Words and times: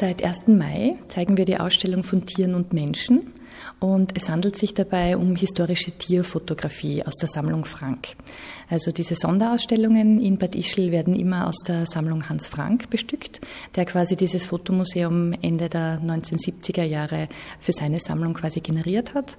Seit 0.00 0.22
1. 0.22 0.46
Mai 0.46 0.94
zeigen 1.08 1.36
wir 1.36 1.44
die 1.44 1.58
Ausstellung 1.58 2.04
von 2.04 2.24
Tieren 2.24 2.54
und 2.54 2.72
Menschen 2.72 3.32
und 3.80 4.16
es 4.16 4.28
handelt 4.28 4.54
sich 4.54 4.72
dabei 4.72 5.16
um 5.16 5.34
historische 5.34 5.90
Tierfotografie 5.90 7.02
aus 7.04 7.16
der 7.16 7.28
Sammlung 7.28 7.64
Frank. 7.64 8.14
Also 8.70 8.92
diese 8.92 9.16
Sonderausstellungen 9.16 10.20
in 10.20 10.38
Bad 10.38 10.54
Ischl 10.54 10.92
werden 10.92 11.14
immer 11.14 11.48
aus 11.48 11.56
der 11.66 11.84
Sammlung 11.86 12.28
Hans 12.28 12.46
Frank 12.46 12.90
bestückt, 12.90 13.40
der 13.74 13.86
quasi 13.86 14.14
dieses 14.14 14.44
Fotomuseum 14.44 15.32
Ende 15.42 15.68
der 15.68 16.00
1970er 16.00 16.84
Jahre 16.84 17.28
für 17.58 17.72
seine 17.72 17.98
Sammlung 17.98 18.34
quasi 18.34 18.60
generiert 18.60 19.14
hat. 19.14 19.36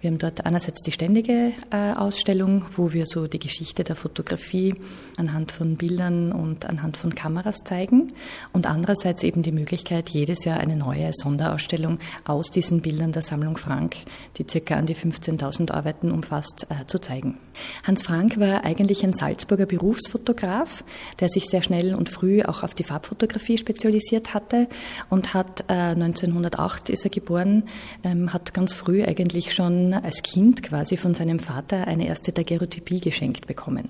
Wir 0.00 0.08
haben 0.08 0.16
dort 0.16 0.46
einerseits 0.46 0.80
die 0.80 0.92
ständige 0.92 1.52
äh, 1.70 1.92
Ausstellung, 1.92 2.64
wo 2.74 2.94
wir 2.94 3.04
so 3.04 3.26
die 3.26 3.38
Geschichte 3.38 3.84
der 3.84 3.96
Fotografie 3.96 4.74
anhand 5.18 5.52
von 5.52 5.76
Bildern 5.76 6.32
und 6.32 6.64
anhand 6.64 6.96
von 6.96 7.14
Kameras 7.14 7.58
zeigen 7.64 8.14
und 8.54 8.66
andererseits 8.66 9.22
eben 9.24 9.42
die 9.42 9.52
Möglichkeit, 9.52 10.08
jedes 10.08 10.46
Jahr 10.46 10.58
eine 10.58 10.76
neue 10.76 11.10
Sonderausstellung 11.12 11.98
aus 12.24 12.50
diesen 12.50 12.80
Bildern 12.80 13.12
der 13.12 13.20
Sammlung 13.20 13.58
Frank, 13.58 13.94
die 14.38 14.46
circa 14.48 14.76
an 14.76 14.86
die 14.86 14.96
15.000 14.96 15.70
Arbeiten 15.70 16.10
umfasst, 16.10 16.66
äh, 16.70 16.86
zu 16.86 16.98
zeigen. 16.98 17.36
Hans 17.86 18.02
Frank 18.02 18.40
war 18.40 18.64
eigentlich 18.64 19.04
ein 19.04 19.12
Salzburger 19.12 19.66
Berufsfotograf, 19.66 20.82
der 21.20 21.28
sich 21.28 21.44
sehr 21.44 21.62
schnell 21.62 21.94
und 21.94 22.08
früh 22.08 22.42
auch 22.42 22.62
auf 22.62 22.72
die 22.72 22.84
Farbfotografie 22.84 23.58
spezialisiert 23.58 24.32
hatte 24.32 24.66
und 25.10 25.34
hat 25.34 25.64
äh, 25.68 25.92
1908 25.92 26.88
ist 26.88 27.04
er 27.04 27.10
geboren, 27.10 27.64
ähm, 28.02 28.32
hat 28.32 28.54
ganz 28.54 28.72
früh 28.72 29.04
eigentlich 29.04 29.52
schon 29.52 29.89
als 29.94 30.22
Kind 30.22 30.62
quasi 30.62 30.96
von 30.96 31.14
seinem 31.14 31.38
Vater 31.38 31.86
eine 31.86 32.06
erste 32.06 32.32
Daguerreotypie 32.32 33.00
geschenkt 33.00 33.46
bekommen. 33.46 33.88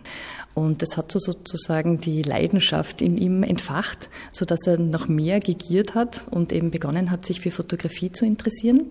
Und 0.55 0.83
das 0.83 0.97
hat 0.97 1.13
so 1.13 1.19
sozusagen 1.19 1.99
die 1.99 2.23
Leidenschaft 2.23 3.03
in 3.03 3.17
ihm 3.17 3.43
entfacht, 3.43 4.09
so 4.31 4.45
dass 4.45 4.67
er 4.67 4.79
noch 4.79 5.09
mehr 5.09 5.41
gegiert 5.41 5.95
hat 5.95 6.25
und 6.31 6.53
eben 6.53 6.71
begonnen 6.71 7.11
hat, 7.11 7.25
sich 7.25 7.41
für 7.41 7.51
Fotografie 7.51 8.11
zu 8.11 8.25
interessieren. 8.25 8.87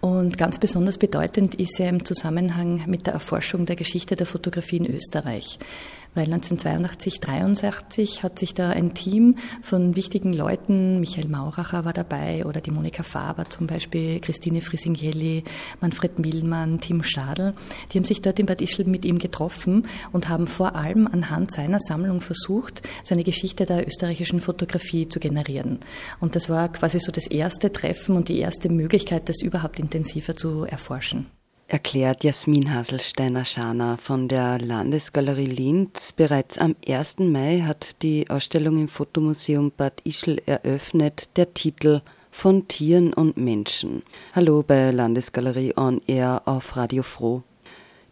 Und 0.00 0.38
ganz 0.38 0.58
besonders 0.58 0.98
bedeutend 0.98 1.54
ist 1.54 1.78
er 1.80 1.88
im 1.88 2.04
Zusammenhang 2.04 2.84
mit 2.86 3.06
der 3.06 3.14
Erforschung 3.14 3.66
der 3.66 3.76
Geschichte 3.76 4.16
der 4.16 4.26
Fotografie 4.26 4.78
in 4.78 4.86
Österreich 4.86 5.58
weil 6.14 6.24
1982, 6.24 7.20
83 7.20 8.22
hat 8.22 8.38
sich 8.38 8.54
da 8.54 8.70
ein 8.70 8.94
Team 8.94 9.36
von 9.62 9.96
wichtigen 9.96 10.32
Leuten, 10.32 11.00
Michael 11.00 11.28
Mauracher 11.28 11.84
war 11.84 11.92
dabei 11.92 12.44
oder 12.44 12.60
die 12.60 12.70
Monika 12.70 13.02
Faber 13.02 13.48
zum 13.48 13.66
Beispiel, 13.66 14.20
Christine 14.20 14.62
Frisingelli, 14.62 15.44
Manfred 15.80 16.18
Millmann, 16.18 16.80
Tim 16.80 17.02
Stadl, 17.02 17.54
die 17.92 17.98
haben 17.98 18.04
sich 18.04 18.22
dort 18.22 18.38
in 18.38 18.46
Bad 18.46 18.62
Ischl 18.62 18.84
mit 18.84 19.04
ihm 19.04 19.18
getroffen 19.18 19.86
und 20.12 20.28
haben 20.28 20.46
vor 20.46 20.74
allem 20.74 21.06
anhand 21.06 21.52
seiner 21.52 21.80
Sammlung 21.80 22.20
versucht, 22.20 22.86
so 23.04 23.14
eine 23.14 23.24
Geschichte 23.24 23.64
der 23.66 23.86
österreichischen 23.86 24.40
Fotografie 24.40 25.08
zu 25.08 25.20
generieren. 25.20 25.78
Und 26.20 26.36
das 26.36 26.48
war 26.48 26.70
quasi 26.70 26.98
so 27.00 27.12
das 27.12 27.26
erste 27.26 27.72
Treffen 27.72 28.16
und 28.16 28.28
die 28.28 28.38
erste 28.38 28.68
Möglichkeit, 28.68 29.28
das 29.28 29.42
überhaupt 29.42 29.78
intensiver 29.78 30.36
zu 30.36 30.64
erforschen 30.64 31.26
erklärt 31.70 32.24
Jasmin 32.24 32.74
Haselsteiner-Schaner 32.74 33.96
von 33.96 34.26
der 34.26 34.58
Landesgalerie 34.58 35.46
Linz. 35.46 36.12
Bereits 36.12 36.58
am 36.58 36.74
1. 36.86 37.20
Mai 37.20 37.62
hat 37.64 38.02
die 38.02 38.28
Ausstellung 38.28 38.80
im 38.80 38.88
Fotomuseum 38.88 39.70
Bad 39.76 40.00
Ischl 40.04 40.42
eröffnet. 40.46 41.36
Der 41.36 41.54
Titel 41.54 42.02
von 42.32 42.66
Tieren 42.66 43.12
und 43.14 43.36
Menschen. 43.36 44.02
Hallo 44.34 44.64
bei 44.66 44.90
Landesgalerie 44.90 45.74
On 45.76 46.00
Air 46.06 46.42
auf 46.44 46.76
Radio 46.76 47.04
Froh. 47.04 47.42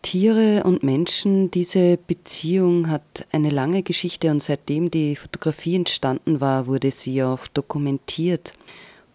Tiere 0.03 0.63
und 0.65 0.85
Menschen, 0.85 1.51
diese 1.51 1.97
Beziehung 1.97 2.89
hat 2.89 3.27
eine 3.33 3.51
lange 3.51 3.83
Geschichte 3.83 4.31
und 4.31 4.43
seitdem 4.43 4.91
die 4.91 5.17
Fotografie 5.17 5.75
entstanden 5.75 6.41
war, 6.41 6.69
wurde 6.69 6.93
sie 6.93 7.25
auch 7.25 7.49
dokumentiert 7.49 8.55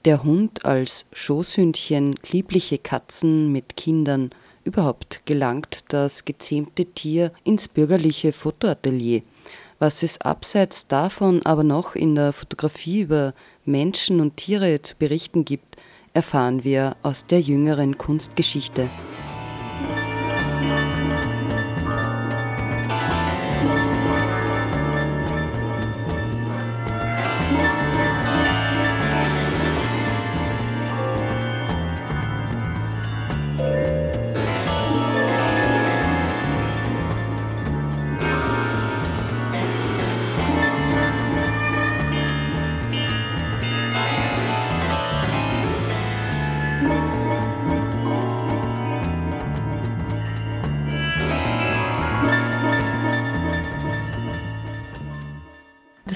der 0.06 0.24
Hund 0.24 0.66
als 0.66 1.06
Schoßhündchen, 1.14 2.16
liebliche 2.32 2.78
Katzen 2.78 3.52
mit 3.52 3.78
Kindern, 3.78 4.32
überhaupt 4.64 5.22
gelangt 5.26 5.86
das 5.90 6.26
gezähmte 6.26 6.86
Tier 6.86 7.32
ins 7.44 7.68
bürgerliche 7.68 8.34
Fotoatelier. 8.34 9.22
Was 9.80 10.04
es 10.04 10.22
abseits 10.22 10.88
davon 10.88 11.46
aber 11.46 11.64
noch 11.64 11.96
in 11.96 12.16
der 12.16 12.32
Fotografie 12.32 13.02
über 13.02 13.34
Menschen 13.66 14.22
und 14.22 14.38
Tiere 14.38 14.82
zu 14.82 14.96
berichten 14.96 15.46
gibt, 15.46 15.78
erfahren 16.14 16.64
wir 16.64 16.96
aus 17.02 17.26
der 17.26 17.42
jüngeren 17.42 17.98
Kunstgeschichte. 17.98 18.90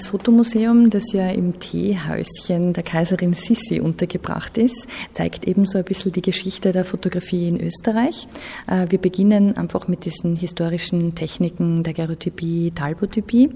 Fotomuseum, 0.08 0.88
das 0.88 1.12
ja 1.12 1.28
im 1.28 1.58
Teehäuschen 1.58 2.72
der 2.72 2.82
Kaiserin 2.82 3.34
Sissi 3.34 3.78
untergebracht 3.78 4.56
ist, 4.56 4.86
zeigt 5.12 5.46
ebenso 5.46 5.76
ein 5.76 5.84
bisschen 5.84 6.12
die 6.12 6.22
Geschichte 6.22 6.72
der 6.72 6.86
Fotografie 6.86 7.46
in 7.46 7.60
Österreich. 7.60 8.26
Äh, 8.66 8.86
wir 8.88 8.98
beginnen 8.98 9.54
einfach 9.58 9.86
mit 9.86 10.06
diesen 10.06 10.34
historischen 10.34 11.14
Techniken 11.14 11.82
der 11.82 11.92
Gerotypie, 11.92 12.70
Talbotypie 12.74 13.50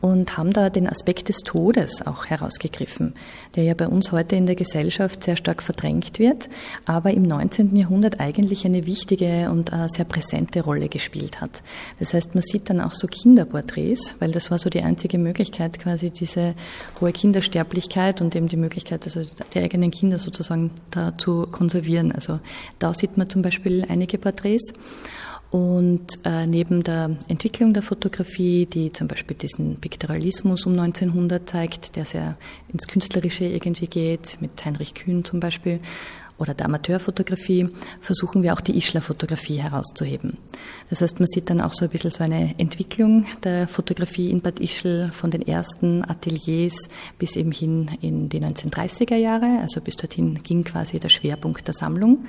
und 0.00 0.36
haben 0.36 0.50
da 0.50 0.70
den 0.70 0.88
Aspekt 0.88 1.28
des 1.28 1.36
Todes 1.38 2.04
auch 2.04 2.26
herausgegriffen, 2.26 3.14
der 3.54 3.62
ja 3.62 3.74
bei 3.74 3.86
uns 3.86 4.10
heute 4.10 4.34
in 4.34 4.46
der 4.46 4.56
Gesellschaft 4.56 5.22
sehr 5.22 5.36
stark 5.36 5.62
verdrängt 5.62 6.18
wird, 6.18 6.48
aber 6.84 7.12
im 7.12 7.22
19. 7.22 7.76
Jahrhundert 7.76 8.18
eigentlich 8.18 8.66
eine 8.66 8.86
wichtige 8.86 9.50
und 9.52 9.72
äh, 9.72 9.86
sehr 9.86 10.04
präsente 10.04 10.64
Rolle 10.64 10.88
gespielt 10.88 11.40
hat. 11.40 11.62
Das 12.00 12.12
heißt, 12.12 12.34
man 12.34 12.42
sieht 12.42 12.70
dann 12.70 12.80
auch 12.80 12.92
so 12.92 13.06
Kinderporträts, 13.06 14.16
weil 14.18 14.32
das 14.32 14.50
war 14.50 14.58
so 14.58 14.68
die 14.68 14.82
einzige 14.82 15.18
Möglichkeit, 15.18 15.78
quasi 15.92 16.10
diese 16.10 16.54
hohe 17.00 17.12
Kindersterblichkeit 17.12 18.22
und 18.22 18.34
eben 18.34 18.48
die 18.48 18.56
Möglichkeit, 18.56 19.04
also 19.04 19.20
die 19.52 19.58
eigenen 19.58 19.90
Kinder 19.90 20.18
sozusagen 20.18 20.70
da 20.90 21.16
zu 21.18 21.46
konservieren. 21.52 22.12
Also 22.12 22.40
da 22.78 22.94
sieht 22.94 23.18
man 23.18 23.28
zum 23.28 23.42
Beispiel 23.42 23.84
einige 23.88 24.16
Porträts. 24.16 24.72
Und 25.50 26.06
äh, 26.24 26.46
neben 26.46 26.82
der 26.82 27.14
Entwicklung 27.28 27.74
der 27.74 27.82
Fotografie, 27.82 28.64
die 28.64 28.90
zum 28.90 29.06
Beispiel 29.06 29.36
diesen 29.36 29.76
Piktoralismus 29.76 30.64
um 30.64 30.72
1900 30.72 31.46
zeigt, 31.46 31.94
der 31.96 32.06
sehr 32.06 32.38
ins 32.72 32.88
Künstlerische 32.88 33.44
irgendwie 33.44 33.86
geht, 33.86 34.38
mit 34.40 34.64
Heinrich 34.64 34.94
Kühn 34.94 35.26
zum 35.26 35.40
Beispiel, 35.40 35.80
oder 36.42 36.54
der 36.54 36.66
Amateurfotografie 36.66 37.68
versuchen 38.00 38.42
wir 38.42 38.52
auch 38.52 38.60
die 38.60 38.76
Ischler-Fotografie 38.76 39.58
herauszuheben. 39.58 40.38
Das 40.90 41.00
heißt, 41.00 41.20
man 41.20 41.28
sieht 41.28 41.48
dann 41.48 41.60
auch 41.60 41.72
so 41.72 41.84
ein 41.84 41.90
bisschen 41.90 42.10
so 42.10 42.24
eine 42.24 42.54
Entwicklung 42.58 43.26
der 43.44 43.68
Fotografie 43.68 44.30
in 44.30 44.40
Bad 44.40 44.58
Ischl 44.58 45.10
von 45.12 45.30
den 45.30 45.42
ersten 45.42 46.04
Ateliers 46.04 46.88
bis 47.18 47.36
eben 47.36 47.52
hin 47.52 47.90
in 48.00 48.28
die 48.28 48.40
1930er 48.40 49.14
Jahre. 49.14 49.60
Also 49.60 49.80
bis 49.80 49.96
dorthin 49.96 50.34
ging 50.34 50.64
quasi 50.64 50.98
der 50.98 51.08
Schwerpunkt 51.08 51.66
der 51.68 51.74
Sammlung. 51.74 52.26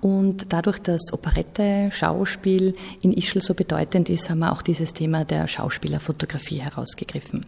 Und 0.00 0.52
dadurch, 0.52 0.80
dass 0.80 1.12
Operette, 1.12 1.90
Schauspiel 1.92 2.74
in 3.00 3.12
Ischl 3.12 3.40
so 3.40 3.54
bedeutend 3.54 4.10
ist, 4.10 4.28
haben 4.28 4.40
wir 4.40 4.52
auch 4.52 4.62
dieses 4.62 4.92
Thema 4.92 5.24
der 5.24 5.46
Schauspielerfotografie 5.46 6.58
herausgegriffen. 6.58 7.46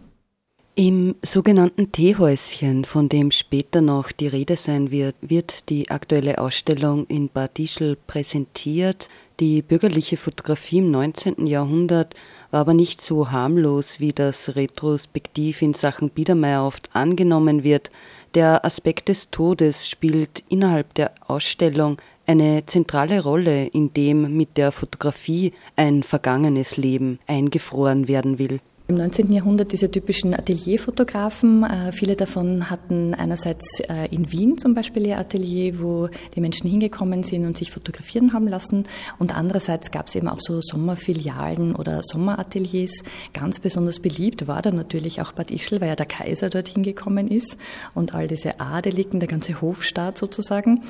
Im 0.77 1.15
sogenannten 1.21 1.93
Teehäuschen, 1.93 2.83
von 2.83 3.07
dem 3.07 3.31
später 3.31 3.79
noch 3.79 4.11
die 4.11 4.27
Rede 4.27 4.57
sein 4.57 4.91
wird, 4.91 5.15
wird 5.21 5.69
die 5.69 5.89
aktuelle 5.89 6.37
Ausstellung 6.37 7.05
in 7.07 7.29
Bad 7.29 7.57
Ischl 7.59 7.95
präsentiert. 8.07 9.07
Die 9.39 9.61
bürgerliche 9.61 10.17
Fotografie 10.17 10.79
im 10.79 10.91
19. 10.91 11.47
Jahrhundert 11.47 12.13
war 12.51 12.59
aber 12.59 12.73
nicht 12.73 12.99
so 12.99 13.31
harmlos, 13.31 14.01
wie 14.01 14.11
das 14.11 14.57
retrospektiv 14.57 15.61
in 15.61 15.73
Sachen 15.73 16.09
Biedermeier 16.09 16.65
oft 16.67 16.93
angenommen 16.93 17.63
wird. 17.63 17.89
Der 18.33 18.65
Aspekt 18.65 19.07
des 19.07 19.31
Todes 19.31 19.87
spielt 19.87 20.43
innerhalb 20.49 20.93
der 20.95 21.13
Ausstellung 21.25 22.01
eine 22.27 22.65
zentrale 22.65 23.23
Rolle, 23.23 23.67
in 23.67 23.93
dem 23.93 24.35
mit 24.35 24.57
der 24.57 24.73
Fotografie 24.73 25.53
ein 25.77 26.03
vergangenes 26.03 26.75
Leben 26.75 27.19
eingefroren 27.27 28.09
werden 28.09 28.39
will. 28.39 28.59
Im 28.87 28.97
19. 28.97 29.33
Jahrhundert 29.33 29.71
diese 29.71 29.89
typischen 29.89 30.35
Atelierfotografen, 30.35 31.63
äh, 31.63 31.91
viele 31.91 32.15
davon 32.15 32.69
hatten 32.69 33.15
einerseits 33.15 33.79
äh, 33.79 34.13
in 34.13 34.31
Wien 34.31 34.59
zum 34.59 34.75
Beispiel 34.75 35.07
ihr 35.07 35.17
Atelier, 35.17 35.79
wo 35.79 36.07
die 36.35 36.39
Menschen 36.39 36.69
hingekommen 36.69 37.23
sind 37.23 37.47
und 37.47 37.57
sich 37.57 37.71
fotografieren 37.71 38.31
haben 38.31 38.47
lassen 38.47 38.83
und 39.17 39.35
andererseits 39.35 39.89
gab 39.89 40.05
es 40.05 40.13
eben 40.13 40.27
auch 40.27 40.39
so 40.39 40.61
Sommerfilialen 40.61 41.75
oder 41.75 42.01
Sommerateliers. 42.03 43.01
Ganz 43.33 43.59
besonders 43.59 43.99
beliebt 43.99 44.47
war 44.47 44.61
da 44.61 44.69
natürlich 44.69 45.19
auch 45.19 45.31
Bad 45.31 45.49
Ischl, 45.49 45.81
weil 45.81 45.89
ja 45.89 45.95
der 45.95 46.05
Kaiser 46.05 46.51
dorthin 46.51 46.83
gekommen 46.83 47.27
ist 47.27 47.57
und 47.95 48.13
all 48.13 48.27
diese 48.27 48.59
Adeligen, 48.59 49.19
der 49.19 49.27
ganze 49.27 49.61
Hofstaat 49.61 50.19
sozusagen. 50.19 50.81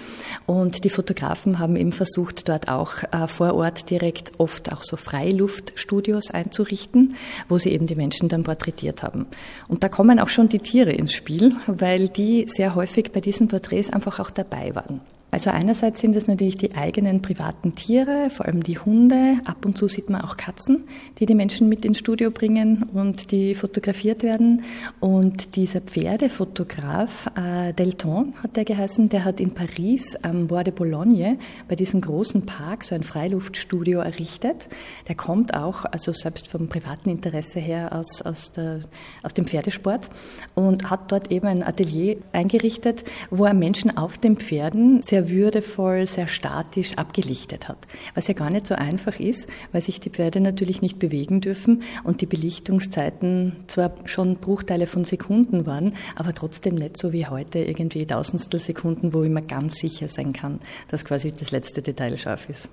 Und 0.45 0.83
die 0.83 0.89
Fotografen 0.89 1.59
haben 1.59 1.77
eben 1.77 1.93
versucht, 1.93 2.49
dort 2.49 2.67
auch 2.67 3.03
äh, 3.13 3.27
vor 3.27 3.53
Ort 3.53 3.89
direkt 3.89 4.33
oft 4.37 4.73
auch 4.73 4.83
so 4.83 4.97
Freiluftstudios 4.97 6.29
einzurichten, 6.31 7.15
wo 7.47 7.57
sie 7.57 7.71
eben 7.71 7.84
eben 7.85 7.87
die 7.87 7.95
Menschen 7.95 8.29
dann 8.29 8.43
porträtiert 8.43 9.03
haben. 9.03 9.27
Und 9.67 9.83
da 9.83 9.89
kommen 9.89 10.19
auch 10.19 10.29
schon 10.29 10.49
die 10.49 10.59
Tiere 10.59 10.91
ins 10.91 11.13
Spiel, 11.13 11.53
weil 11.67 12.09
die 12.09 12.45
sehr 12.47 12.75
häufig 12.75 13.11
bei 13.11 13.21
diesen 13.21 13.47
Porträts 13.47 13.91
einfach 13.91 14.19
auch 14.19 14.31
dabei 14.31 14.73
waren. 14.75 15.01
Also 15.35 15.49
einerseits 15.49 15.99
sind 15.99 16.15
es 16.15 16.27
natürlich 16.27 16.55
die 16.55 16.75
eigenen 16.75 17.21
privaten 17.21 17.75
Tiere, 17.75 18.29
vor 18.29 18.45
allem 18.45 18.63
die 18.63 18.79
Hunde. 18.79 19.37
Ab 19.43 19.65
und 19.65 19.77
zu 19.77 19.89
sieht 19.89 20.09
man 20.09 20.21
auch 20.21 20.37
Katzen, 20.37 20.85
die 21.19 21.25
die 21.25 21.35
Menschen 21.35 21.67
mit 21.67 21.83
ins 21.83 21.97
Studio 21.97 22.31
bringen 22.31 22.83
und 22.93 23.33
die 23.33 23.53
fotografiert 23.53 24.23
werden. 24.23 24.63
Und 25.01 25.57
dieser 25.57 25.81
Pferdefotograf, 25.81 27.29
äh, 27.35 27.73
Delton 27.73 28.33
hat 28.41 28.55
der 28.55 28.63
geheißen, 28.63 29.09
der 29.09 29.25
hat 29.25 29.41
in 29.41 29.53
Paris 29.53 30.15
am 30.21 30.47
Bois 30.47 30.63
de 30.63 30.73
Boulogne 30.73 31.37
bei 31.67 31.75
diesem 31.75 31.99
großen 31.99 32.45
Park 32.45 32.85
so 32.85 32.95
ein 32.95 33.03
Freiluftstudio 33.03 33.99
errichtet. 33.99 34.69
Der 35.09 35.15
kommt 35.15 35.53
auch, 35.53 35.83
also 35.83 36.13
selbst 36.13 36.47
vom 36.47 36.69
privaten 36.69 37.09
Interesse 37.09 37.59
her, 37.59 37.91
aus, 37.91 38.21
aus, 38.21 38.53
der, 38.53 38.79
aus 39.21 39.33
dem 39.33 39.47
Pferdesport 39.47 40.09
und 40.53 40.89
hat 40.89 41.11
dort 41.11 41.29
eben 41.29 41.47
ein 41.47 41.61
Atelier 41.61 42.19
eingerichtet, 42.31 43.03
wo 43.31 43.43
er 43.43 43.53
Menschen 43.53 43.97
auf 43.97 44.17
den 44.17 44.37
Pferden 44.37 45.01
sehr 45.01 45.24
würdevoll, 45.29 46.07
sehr 46.07 46.27
statisch 46.27 46.97
abgelichtet 46.97 47.67
hat. 47.67 47.87
Was 48.13 48.27
ja 48.27 48.33
gar 48.33 48.49
nicht 48.49 48.67
so 48.67 48.75
einfach 48.75 49.19
ist, 49.19 49.47
weil 49.71 49.81
sich 49.81 49.99
die 49.99 50.09
Pferde 50.09 50.39
natürlich 50.39 50.81
nicht 50.81 50.99
bewegen 50.99 51.41
dürfen 51.41 51.83
und 52.03 52.21
die 52.21 52.25
Belichtungszeiten 52.25 53.55
zwar 53.67 53.93
schon 54.05 54.37
Bruchteile 54.37 54.87
von 54.87 55.03
Sekunden 55.03 55.65
waren, 55.65 55.93
aber 56.15 56.33
trotzdem 56.33 56.75
nicht 56.75 56.97
so 56.97 57.13
wie 57.13 57.27
heute 57.27 57.59
irgendwie 57.59 58.05
Tausendstel 58.05 58.59
Sekunden, 58.59 59.13
wo 59.13 59.23
ich 59.23 59.29
mir 59.29 59.41
ganz 59.41 59.75
sicher 59.75 60.07
sein 60.07 60.33
kann, 60.33 60.59
dass 60.87 61.05
quasi 61.05 61.31
das 61.31 61.51
letzte 61.51 61.81
Detail 61.81 62.17
scharf 62.17 62.49
ist. 62.49 62.69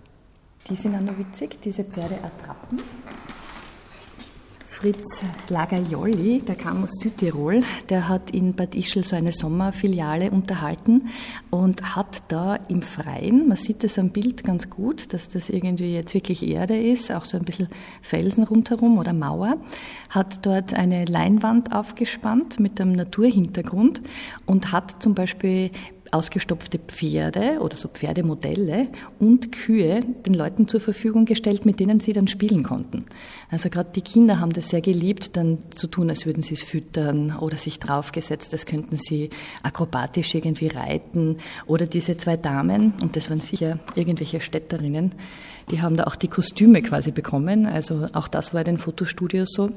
Die 0.70 0.76
sind 0.76 0.94
auch 0.94 1.00
noch 1.00 1.18
witzig, 1.18 1.58
diese 1.62 1.84
Pferdeattrappen. 1.84 2.80
Fritz 4.72 5.22
Lagaioli, 5.50 6.40
der 6.40 6.54
kam 6.54 6.82
aus 6.84 6.92
Südtirol, 6.98 7.62
der 7.90 8.08
hat 8.08 8.30
in 8.30 8.54
Bad 8.54 8.74
Ischl 8.74 9.04
so 9.04 9.14
eine 9.14 9.30
Sommerfiliale 9.30 10.30
unterhalten 10.30 11.10
und 11.50 11.94
hat 11.94 12.22
da 12.28 12.56
im 12.68 12.80
Freien, 12.80 13.48
man 13.48 13.58
sieht 13.58 13.84
das 13.84 13.98
am 13.98 14.08
Bild 14.08 14.44
ganz 14.44 14.70
gut, 14.70 15.12
dass 15.12 15.28
das 15.28 15.50
irgendwie 15.50 15.92
jetzt 15.92 16.14
wirklich 16.14 16.48
Erde 16.48 16.74
ist, 16.76 17.12
auch 17.12 17.26
so 17.26 17.36
ein 17.36 17.44
bisschen 17.44 17.68
Felsen 18.00 18.44
rundherum 18.44 18.96
oder 18.96 19.12
Mauer, 19.12 19.58
hat 20.08 20.44
dort 20.46 20.72
eine 20.72 21.04
Leinwand 21.04 21.72
aufgespannt 21.74 22.58
mit 22.58 22.80
einem 22.80 22.92
Naturhintergrund 22.92 24.00
und 24.46 24.72
hat 24.72 25.02
zum 25.02 25.14
Beispiel 25.14 25.70
ausgestopfte 26.12 26.78
Pferde 26.78 27.58
oder 27.60 27.76
so 27.76 27.88
Pferdemodelle 27.88 28.88
und 29.18 29.50
Kühe 29.50 30.02
den 30.26 30.34
Leuten 30.34 30.68
zur 30.68 30.80
Verfügung 30.80 31.24
gestellt, 31.24 31.64
mit 31.64 31.80
denen 31.80 32.00
sie 32.00 32.12
dann 32.12 32.28
spielen 32.28 32.62
konnten. 32.62 33.06
Also 33.50 33.70
gerade 33.70 33.90
die 33.94 34.02
Kinder 34.02 34.38
haben 34.38 34.52
das 34.52 34.68
sehr 34.68 34.82
geliebt, 34.82 35.36
dann 35.36 35.58
zu 35.70 35.86
tun, 35.86 36.10
als 36.10 36.26
würden 36.26 36.42
sie 36.42 36.54
es 36.54 36.62
füttern 36.62 37.36
oder 37.38 37.56
sich 37.56 37.78
draufgesetzt, 37.78 38.52
als 38.52 38.66
könnten 38.66 38.98
sie 38.98 39.30
akrobatisch 39.62 40.34
irgendwie 40.34 40.68
reiten. 40.68 41.38
Oder 41.66 41.86
diese 41.86 42.16
zwei 42.16 42.36
Damen, 42.36 42.92
und 43.02 43.16
das 43.16 43.30
waren 43.30 43.40
sicher 43.40 43.78
irgendwelche 43.94 44.40
Städterinnen, 44.40 45.14
die 45.70 45.80
haben 45.80 45.96
da 45.96 46.04
auch 46.04 46.16
die 46.16 46.28
Kostüme 46.28 46.82
quasi 46.82 47.12
bekommen. 47.12 47.66
Also 47.66 48.08
auch 48.12 48.28
das 48.28 48.54
war 48.54 48.60
in 48.60 48.66
den 48.66 48.78
Fotostudios 48.78 49.50
so, 49.52 49.70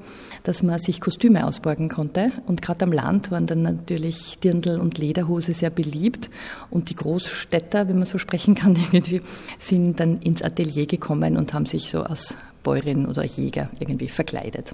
dass 0.44 0.64
man 0.64 0.80
sich 0.80 1.02
Kostüme 1.02 1.46
ausborgen 1.46 1.90
konnte. 1.90 2.32
Und 2.48 2.62
gerade 2.62 2.84
am 2.84 2.92
Land 2.92 3.32
waren 3.32 3.46
dann 3.46 3.62
natürlich 3.62 4.40
Dirndl 4.40 4.80
und 4.80 4.98
Lederhose 4.98 5.54
sehr 5.54 5.70
beliebt. 5.70 6.30
Und 6.70 6.90
die 6.90 6.96
Großstädter, 6.96 7.88
wenn 7.88 7.98
man 7.98 8.06
so 8.06 8.18
sprechen 8.18 8.56
kann, 8.56 8.76
irgendwie, 8.92 9.22
sind 9.60 10.00
dann 10.00 10.20
ins 10.22 10.42
Atelier 10.42 10.86
gekommen 10.86 11.38
und 11.38 11.54
haben 11.54 11.66
sich 11.66 11.90
so 11.90 12.02
als 12.02 12.36
Bäuerin 12.64 13.06
oder 13.06 13.24
Jäger 13.24 13.70
irgendwie 13.80 14.10
verkleidet. 14.10 14.74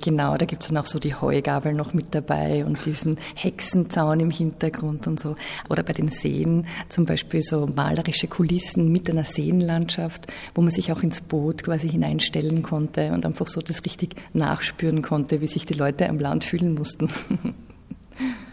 Genau, 0.00 0.36
da 0.36 0.46
gibt 0.46 0.62
es 0.62 0.68
dann 0.68 0.78
auch 0.78 0.86
so 0.86 0.98
die 0.98 1.14
Heugabel 1.14 1.74
noch 1.74 1.94
mit 1.94 2.14
dabei 2.14 2.64
und 2.64 2.84
diesen 2.84 3.18
Hexenzaun 3.34 4.20
im 4.20 4.30
Hintergrund 4.30 5.06
und 5.06 5.20
so. 5.20 5.36
Oder 5.68 5.82
bei 5.82 5.92
den 5.92 6.08
Seen 6.08 6.66
zum 6.88 7.04
Beispiel 7.04 7.42
so 7.42 7.66
malerische 7.66 8.26
Kulissen 8.26 8.90
mit 8.90 9.08
einer 9.10 9.24
Seenlandschaft, 9.24 10.26
wo 10.54 10.62
man 10.62 10.70
sich 10.70 10.92
auch 10.92 11.02
ins 11.02 11.20
Boot 11.20 11.62
quasi 11.64 11.88
hineinstellen 11.88 12.62
konnte 12.62 13.12
und 13.12 13.26
einfach 13.26 13.48
so 13.48 13.60
das 13.60 13.84
richtig 13.84 14.16
nachspüren 14.32 15.02
konnte, 15.02 15.40
wie 15.40 15.46
sich 15.46 15.66
die 15.66 15.74
Leute 15.74 16.08
am 16.08 16.18
Land 16.18 16.44
fühlen 16.44 16.74
mussten. 16.74 17.08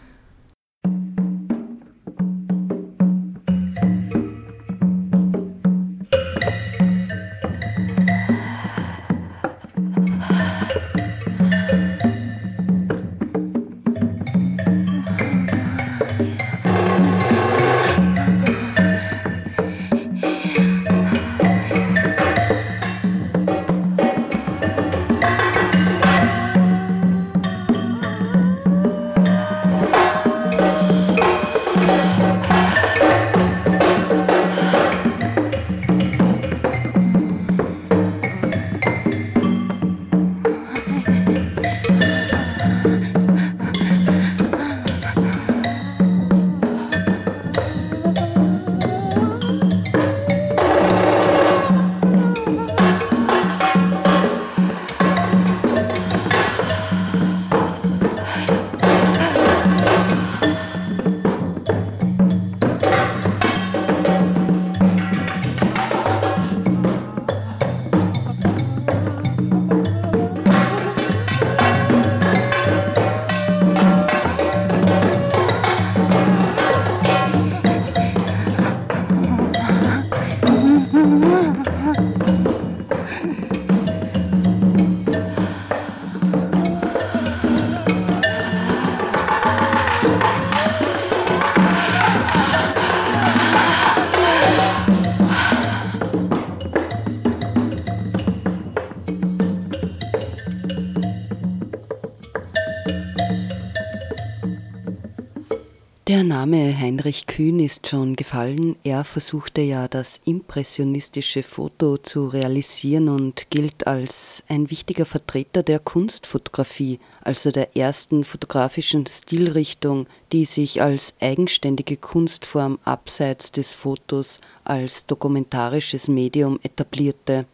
Der 106.10 106.24
Name 106.24 106.76
Heinrich 106.76 107.28
Kühn 107.28 107.60
ist 107.60 107.86
schon 107.86 108.16
gefallen. 108.16 108.74
Er 108.82 109.04
versuchte 109.04 109.60
ja 109.60 109.86
das 109.86 110.20
impressionistische 110.24 111.44
Foto 111.44 111.98
zu 111.98 112.26
realisieren 112.26 113.08
und 113.08 113.48
gilt 113.50 113.86
als 113.86 114.42
ein 114.48 114.70
wichtiger 114.70 115.04
Vertreter 115.04 115.62
der 115.62 115.78
Kunstfotografie, 115.78 116.98
also 117.20 117.52
der 117.52 117.76
ersten 117.76 118.24
fotografischen 118.24 119.06
Stilrichtung, 119.06 120.08
die 120.32 120.46
sich 120.46 120.82
als 120.82 121.14
eigenständige 121.20 121.96
Kunstform 121.96 122.80
abseits 122.82 123.52
des 123.52 123.72
Fotos 123.72 124.40
als 124.64 125.06
dokumentarisches 125.06 126.08
Medium 126.08 126.58
etablierte. 126.64 127.46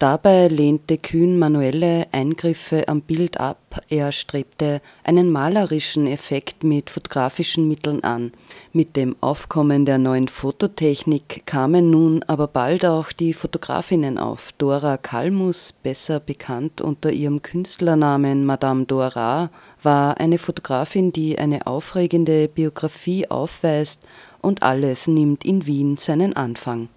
Dabei 0.00 0.48
lehnte 0.48 0.98
Kühn 0.98 1.38
manuelle 1.38 2.06
Eingriffe 2.10 2.88
am 2.88 3.00
Bild 3.00 3.38
ab, 3.38 3.80
er 3.88 4.10
strebte 4.10 4.82
einen 5.04 5.30
malerischen 5.30 6.08
Effekt 6.08 6.64
mit 6.64 6.90
fotografischen 6.90 7.68
Mitteln 7.68 8.02
an. 8.02 8.32
Mit 8.72 8.96
dem 8.96 9.14
Aufkommen 9.20 9.86
der 9.86 9.98
neuen 9.98 10.26
Fototechnik 10.26 11.46
kamen 11.46 11.90
nun 11.90 12.24
aber 12.24 12.48
bald 12.48 12.84
auch 12.84 13.12
die 13.12 13.32
Fotografinnen 13.32 14.18
auf. 14.18 14.50
Dora 14.58 14.96
Kalmus, 14.96 15.72
besser 15.72 16.18
bekannt 16.18 16.80
unter 16.80 17.12
ihrem 17.12 17.42
Künstlernamen 17.42 18.44
Madame 18.44 18.86
Dora, 18.86 19.50
war 19.80 20.18
eine 20.18 20.38
Fotografin, 20.38 21.12
die 21.12 21.38
eine 21.38 21.68
aufregende 21.68 22.48
Biografie 22.48 23.30
aufweist 23.30 24.00
und 24.42 24.64
alles 24.64 25.06
nimmt 25.06 25.44
in 25.44 25.66
Wien 25.66 25.96
seinen 25.98 26.34
Anfang. 26.34 26.88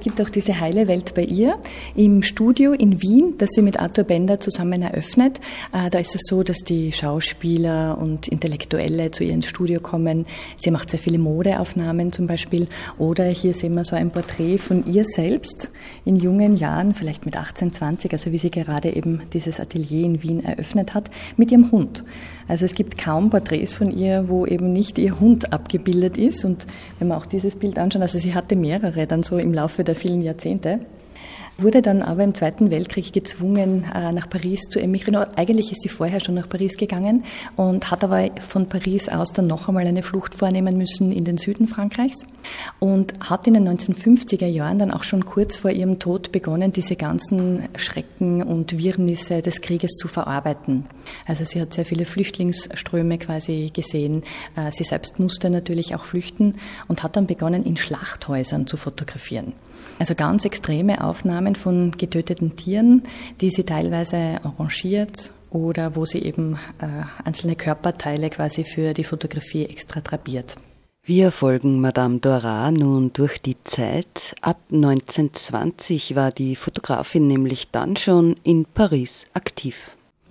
Gibt 0.00 0.20
auch 0.20 0.28
diese 0.28 0.60
heile 0.60 0.88
Welt 0.88 1.14
bei 1.14 1.22
ihr 1.22 1.58
im 1.94 2.22
Studio 2.22 2.72
in 2.72 3.02
Wien, 3.02 3.34
das 3.38 3.50
sie 3.50 3.62
mit 3.62 3.80
Arthur 3.80 4.04
Bender 4.04 4.40
zusammen 4.40 4.82
eröffnet. 4.82 5.40
Äh, 5.72 5.90
da 5.90 5.98
ist 5.98 6.14
es 6.14 6.22
so, 6.28 6.42
dass 6.42 6.58
die 6.58 6.92
Schauspieler 6.92 7.98
und 7.98 8.28
Intellektuelle 8.28 9.10
zu 9.10 9.24
ihr 9.24 9.32
ins 9.32 9.46
Studio 9.46 9.80
kommen. 9.80 10.26
Sie 10.56 10.70
macht 10.70 10.90
sehr 10.90 10.98
viele 10.98 11.18
Modeaufnahmen 11.18 12.12
zum 12.12 12.26
Beispiel. 12.26 12.66
Oder 12.98 13.26
hier 13.26 13.54
sehen 13.54 13.74
wir 13.74 13.84
so 13.84 13.96
ein 13.96 14.10
Porträt 14.10 14.58
von 14.58 14.86
ihr 14.86 15.04
selbst 15.04 15.70
in 16.04 16.16
jungen 16.16 16.56
Jahren, 16.56 16.94
vielleicht 16.94 17.24
mit 17.24 17.36
18, 17.36 17.72
20, 17.72 18.12
also 18.12 18.32
wie 18.32 18.38
sie 18.38 18.50
gerade 18.50 18.94
eben 18.94 19.22
dieses 19.32 19.60
Atelier 19.60 20.04
in 20.04 20.22
Wien 20.22 20.44
eröffnet 20.44 20.94
hat, 20.94 21.10
mit 21.36 21.52
ihrem 21.52 21.70
Hund. 21.70 22.04
Also 22.46 22.66
es 22.66 22.74
gibt 22.74 22.98
kaum 22.98 23.30
Porträts 23.30 23.72
von 23.72 23.90
ihr, 23.90 24.28
wo 24.28 24.46
eben 24.46 24.68
nicht 24.68 24.98
ihr 24.98 25.18
Hund 25.18 25.52
abgebildet 25.52 26.18
ist. 26.18 26.44
Und 26.44 26.66
wenn 26.98 27.08
wir 27.08 27.16
auch 27.16 27.26
dieses 27.26 27.56
Bild 27.56 27.78
anschauen, 27.78 28.02
also 28.02 28.18
sie 28.18 28.34
hatte 28.34 28.56
mehrere 28.56 29.06
dann 29.06 29.22
so 29.22 29.38
im 29.38 29.54
Laufe 29.54 29.83
der 29.84 29.94
vielen 29.94 30.22
Jahrzehnte 30.22 30.80
wurde 31.58 31.82
dann 31.82 32.02
aber 32.02 32.24
im 32.24 32.34
Zweiten 32.34 32.70
Weltkrieg 32.70 33.12
gezwungen, 33.12 33.86
äh, 33.94 34.12
nach 34.12 34.28
Paris 34.28 34.62
zu 34.62 34.80
emigrieren. 34.80 35.26
Eigentlich 35.36 35.70
ist 35.70 35.82
sie 35.82 35.88
vorher 35.88 36.20
schon 36.20 36.34
nach 36.34 36.48
Paris 36.48 36.76
gegangen 36.76 37.24
und 37.56 37.90
hat 37.90 38.02
aber 38.02 38.24
von 38.40 38.68
Paris 38.68 39.08
aus 39.08 39.32
dann 39.32 39.46
noch 39.46 39.68
einmal 39.68 39.86
eine 39.86 40.02
Flucht 40.02 40.34
vornehmen 40.34 40.76
müssen 40.76 41.12
in 41.12 41.24
den 41.24 41.38
Süden 41.38 41.68
Frankreichs 41.68 42.26
und 42.80 43.12
hat 43.20 43.46
in 43.46 43.54
den 43.54 43.68
1950er 43.68 44.46
Jahren 44.46 44.78
dann 44.78 44.90
auch 44.90 45.04
schon 45.04 45.24
kurz 45.24 45.56
vor 45.56 45.70
ihrem 45.70 45.98
Tod 45.98 46.32
begonnen, 46.32 46.72
diese 46.72 46.96
ganzen 46.96 47.68
Schrecken 47.76 48.42
und 48.42 48.76
Wirrnisse 48.78 49.40
des 49.40 49.60
Krieges 49.60 49.92
zu 49.92 50.08
verarbeiten. 50.08 50.86
Also 51.26 51.44
sie 51.44 51.60
hat 51.60 51.72
sehr 51.72 51.84
viele 51.84 52.04
Flüchtlingsströme 52.04 53.18
quasi 53.18 53.70
gesehen. 53.72 54.24
Äh, 54.56 54.72
sie 54.72 54.84
selbst 54.84 55.20
musste 55.20 55.50
natürlich 55.50 55.94
auch 55.94 56.04
flüchten 56.04 56.56
und 56.88 57.02
hat 57.02 57.16
dann 57.16 57.26
begonnen, 57.26 57.62
in 57.62 57.76
Schlachthäusern 57.76 58.66
zu 58.66 58.76
fotografieren. 58.76 59.52
Also 59.98 60.14
ganz 60.14 60.44
extreme 60.44 61.04
Aufnahmen 61.04 61.54
von 61.54 61.92
getöteten 61.92 62.56
Tieren, 62.56 63.02
die 63.40 63.50
sie 63.50 63.64
teilweise 63.64 64.38
arrangiert 64.42 65.30
oder 65.50 65.94
wo 65.94 66.04
sie 66.04 66.22
eben 66.22 66.58
äh, 66.80 66.86
einzelne 67.24 67.54
Körperteile 67.54 68.28
quasi 68.30 68.64
für 68.64 68.92
die 68.92 69.04
Fotografie 69.04 69.66
extra 69.66 70.00
drapiert. 70.00 70.56
Wir 71.06 71.30
folgen 71.30 71.80
Madame 71.80 72.18
Dora 72.18 72.70
nun 72.70 73.12
durch 73.12 73.38
die 73.38 73.62
Zeit. 73.62 74.34
Ab 74.40 74.58
1920 74.72 76.16
war 76.16 76.32
die 76.32 76.56
Fotografin 76.56 77.26
nämlich 77.26 77.70
dann 77.70 77.96
schon 77.96 78.36
in 78.42 78.64
Paris 78.64 79.26
aktiv. 79.34 79.90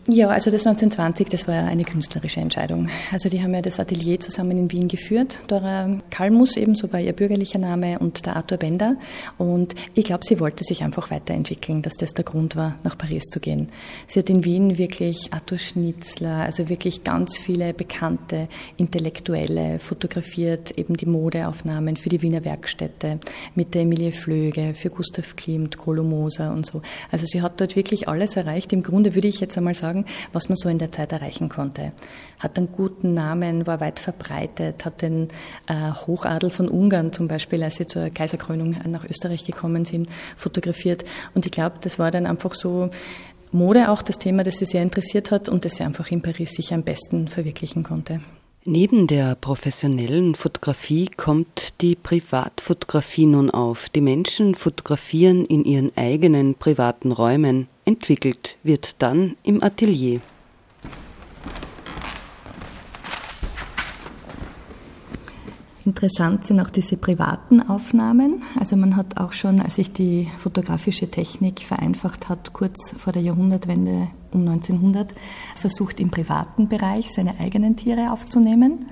Ja, 0.10 0.28
also 0.28 0.52
das 0.52 0.68
1920, 0.68 1.30
das 1.30 1.48
war 1.48 1.64
eine 1.64 1.86
künstlerische 1.86 2.42
Entscheidung. 2.42 2.90
Also 3.14 3.30
die 3.30 3.42
haben 3.42 3.54
ja 3.54 3.62
das 3.62 3.80
Atelier 3.80 4.20
zusammen 4.20 4.58
in 4.58 4.70
Wien 4.70 4.90
geführt. 4.90 5.40
Dora 5.48 5.98
Kalmus 6.10 6.58
ebenso 6.58 6.92
war 6.92 7.00
ihr 7.00 7.14
bürgerlicher 7.14 7.58
Name 7.58 8.00
und 8.00 8.26
der 8.26 8.36
Arthur 8.36 8.58
Bender. 8.58 8.98
Und 9.38 9.76
ich 9.94 10.04
glaube, 10.04 10.26
sie 10.26 10.42
wollte 10.42 10.66
sich 10.66 10.84
einfach 10.84 11.10
weiterentwickeln, 11.10 11.82
dass 11.82 11.94
das 11.94 12.12
der 12.12 12.26
Grund 12.26 12.58
war, 12.58 12.80
nach 12.84 12.98
Paris 12.98 13.24
zu 13.30 13.40
gehen. 13.40 13.70
Sie 14.06 14.20
hat 14.20 14.30
in 14.30 14.44
Wien 14.44 14.78
wirklich 14.78 15.30
Arthur 15.32 15.58
Schnitzler, 15.58 16.44
also 16.44 16.68
wirklich 16.68 17.06
ganz 17.06 17.38
viele 17.38 17.74
bekannte 17.74 18.50
Intellektuelle 18.76 19.80
fotografiert, 19.80 20.78
eben 20.78 20.98
die 20.98 21.06
Modeaufnahmen 21.06 21.96
für 21.96 22.10
die 22.10 22.22
Wiener 22.22 22.44
Werkstätte 22.44 23.22
mit 23.56 23.74
der 23.74 23.84
Emilie 23.84 24.12
Flöge, 24.12 24.74
für 24.74 24.90
Gustav 24.90 25.38
Klimt, 25.38 25.78
Kolo 25.78 26.04
Moser 26.04 26.52
und 26.52 26.66
so. 26.66 26.82
Also 27.10 27.26
sie 27.26 27.42
hat 27.42 27.62
dort 27.62 27.78
wirklich 27.78 28.10
alles 28.10 28.36
erreicht. 28.36 28.74
Im 28.74 28.84
Grunde 28.84 29.16
würde 29.16 29.30
ich 29.30 29.40
jetzt 29.40 29.58
einmal 29.58 29.76
sagen, 29.76 29.93
sagen, 29.94 30.06
was 30.32 30.50
man 30.50 30.56
so 30.56 30.70
in 30.70 30.78
der 30.78 30.92
Zeit 30.92 31.12
erreichen 31.12 31.50
konnte. 31.50 31.92
Hat 32.40 32.58
einen 32.58 32.72
guten 32.72 33.14
Namen, 33.14 33.68
war 33.68 33.80
weit 33.80 34.00
verbreitet, 34.00 34.86
hat 34.86 35.02
den 35.02 35.30
äh, 35.68 35.92
Hochadel 36.08 36.50
von 36.50 36.68
Ungarn 36.68 37.14
zum 37.14 37.28
Beispiel, 37.28 37.64
als 37.64 37.76
sie 37.76 37.88
zur 37.88 38.10
Kaiserkrönung 38.10 38.76
nach 38.88 39.06
Österreich 39.06 39.44
gekommen 39.44 39.86
sind, 39.86 40.08
fotografiert. 40.36 41.04
Und 41.34 41.46
ich 41.46 41.52
glaube, 41.52 41.78
das 41.82 42.00
war 42.00 42.12
dann 42.12 42.26
einfach 42.26 42.54
so 42.54 42.90
Mode 43.52 43.90
auch 43.90 44.02
das 44.02 44.18
Thema, 44.18 44.44
das 44.44 44.58
sie 44.58 44.66
sehr 44.66 44.82
interessiert 44.82 45.32
hat 45.32 45.48
und 45.48 45.64
das 45.64 45.76
sie 45.76 45.84
einfach 45.84 46.10
in 46.10 46.22
Paris 46.22 46.54
sich 46.54 46.74
am 46.74 46.84
besten 46.84 47.28
verwirklichen 47.28 47.84
konnte. 47.84 48.20
Neben 48.66 49.08
der 49.08 49.36
professionellen 49.36 50.36
Fotografie 50.36 51.10
kommt 51.18 51.82
die 51.82 51.96
Privatfotografie 51.98 53.26
nun 53.26 53.52
auf. 53.52 53.90
Die 53.90 54.00
Menschen 54.00 54.56
fotografieren 54.56 55.46
in 55.46 55.66
ihren 55.66 55.92
eigenen 55.98 56.56
privaten 56.56 57.12
Räumen. 57.12 57.68
Entwickelt 57.86 58.58
wird 58.64 59.02
dann 59.02 59.36
im 59.44 59.62
Atelier. 59.62 60.22
Interessant 65.86 66.46
sind 66.46 66.62
auch 66.62 66.70
diese 66.70 66.96
privaten 66.96 67.62
Aufnahmen. 67.62 68.42
Also 68.58 68.78
man 68.78 68.96
hat 68.96 69.18
auch 69.18 69.34
schon, 69.34 69.60
als 69.60 69.76
sich 69.76 69.92
die 69.92 70.30
fotografische 70.40 71.12
Technik 71.12 71.60
vereinfacht 71.60 72.30
hat, 72.30 72.54
kurz 72.54 72.94
vor 72.98 73.12
der 73.12 73.22
Jahrhundertwende 73.22 74.08
um 74.32 74.48
1900, 74.48 75.14
versucht 75.58 76.00
im 76.00 76.10
privaten 76.10 76.70
Bereich 76.70 77.10
seine 77.14 77.38
eigenen 77.38 77.76
Tiere 77.76 78.14
aufzunehmen. 78.14 78.86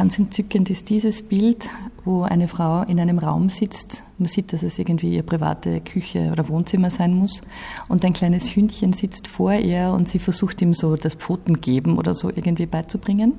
Ganz 0.00 0.18
entzückend 0.18 0.70
ist 0.70 0.88
dieses 0.88 1.20
Bild, 1.20 1.68
wo 2.06 2.22
eine 2.22 2.48
Frau 2.48 2.80
in 2.84 2.98
einem 2.98 3.18
Raum 3.18 3.50
sitzt. 3.50 4.02
Man 4.16 4.28
sieht, 4.28 4.50
dass 4.54 4.62
es 4.62 4.78
irgendwie 4.78 5.14
ihre 5.14 5.24
private 5.24 5.82
Küche 5.82 6.30
oder 6.32 6.48
Wohnzimmer 6.48 6.88
sein 6.90 7.12
muss. 7.12 7.42
Und 7.90 8.02
ein 8.06 8.14
kleines 8.14 8.56
Hündchen 8.56 8.94
sitzt 8.94 9.28
vor 9.28 9.52
ihr 9.52 9.90
und 9.90 10.08
sie 10.08 10.18
versucht 10.18 10.62
ihm 10.62 10.72
so 10.72 10.96
das 10.96 11.16
Pfotengeben 11.16 11.98
oder 11.98 12.14
so 12.14 12.30
irgendwie 12.30 12.64
beizubringen. 12.64 13.34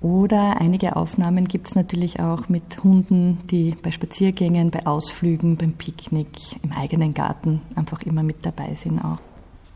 Oder 0.00 0.62
einige 0.62 0.96
Aufnahmen 0.96 1.46
gibt 1.46 1.68
es 1.68 1.74
natürlich 1.74 2.20
auch 2.20 2.48
mit 2.48 2.82
Hunden, 2.82 3.36
die 3.50 3.76
bei 3.82 3.90
Spaziergängen, 3.90 4.70
bei 4.70 4.86
Ausflügen, 4.86 5.58
beim 5.58 5.74
Picknick, 5.74 6.56
im 6.62 6.72
eigenen 6.72 7.12
Garten 7.12 7.60
einfach 7.74 8.00
immer 8.00 8.22
mit 8.22 8.46
dabei 8.46 8.74
sind 8.76 9.04
auch. 9.04 9.18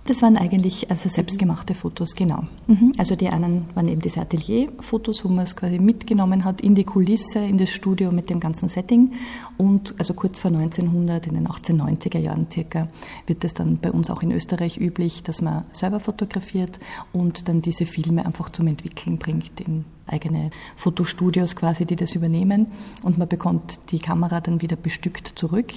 Das 0.05 0.21
waren 0.21 0.37
eigentlich 0.37 0.91
also 0.91 1.09
selbstgemachte 1.09 1.75
Fotos, 1.75 2.17
genau. 2.17 2.43
Mhm. 2.67 2.93
Also 2.99 3.15
die 3.15 3.29
einen 3.29 3.69
waren 3.75 3.87
eben 3.87 4.01
diese 4.01 4.21
Atelierfotos, 4.21 5.25
wo 5.25 5.29
man 5.29 5.45
es 5.45 5.55
quasi 5.55 5.79
mitgenommen 5.79 6.45
hat 6.45 6.61
in 6.61 6.75
die 6.75 6.83
Kulisse, 6.83 7.39
in 7.39 7.57
das 7.57 7.71
Studio 7.71 8.11
mit 8.11 8.29
dem 8.29 8.41
ganzen 8.41 8.69
Setting. 8.69 9.13
Und 9.59 9.95
also 9.99 10.15
kurz 10.15 10.41
vor 10.41 10.51
1900, 10.51 11.29
in 11.29 11.35
den 11.35 11.47
1890er 11.47 12.19
Jahren 12.19 12.49
circa, 12.53 12.89
wird 13.29 13.45
es 13.45 13.55
dann 13.55 13.79
bei 13.79 13.93
uns 13.93 14.11
auch 14.11 14.23
in 14.23 14.33
Österreich 14.33 14.77
üblich, 14.77 15.23
dass 15.23 15.41
man 15.41 15.67
selber 15.71 16.01
fotografiert 16.01 16.81
und 17.13 17.47
dann 17.49 17.63
diese 17.63 17.87
Filme 17.87 18.27
einfach 18.27 18.51
zum 18.51 18.67
Entwickeln 18.67 19.19
bringt 19.19 19.61
in 19.61 19.85
eigene 20.09 20.51
Fotostudios 20.75 21.55
quasi, 21.55 21.87
die 21.87 21.95
das 21.95 22.17
übernehmen 22.17 22.67
und 23.05 23.19
man 23.19 23.29
bekommt 23.29 23.79
die 23.93 24.01
Kamera 24.01 24.41
dann 24.41 24.61
wieder 24.61 24.75
bestückt 24.75 25.33
zurück 25.37 25.73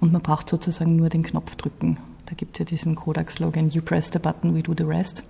und 0.00 0.12
man 0.12 0.20
braucht 0.20 0.50
sozusagen 0.50 0.96
nur 0.96 1.08
den 1.08 1.22
Knopf 1.22 1.56
drücken 1.56 1.96
da 2.30 2.36
gibt 2.36 2.54
es 2.54 2.60
ja 2.60 2.64
diesen 2.64 2.94
Kodak-Slogan, 2.94 3.70
You 3.70 3.82
press 3.82 4.08
the 4.12 4.20
button, 4.20 4.54
we 4.54 4.62
do 4.62 4.72
the 4.76 4.84
rest. 4.84 5.24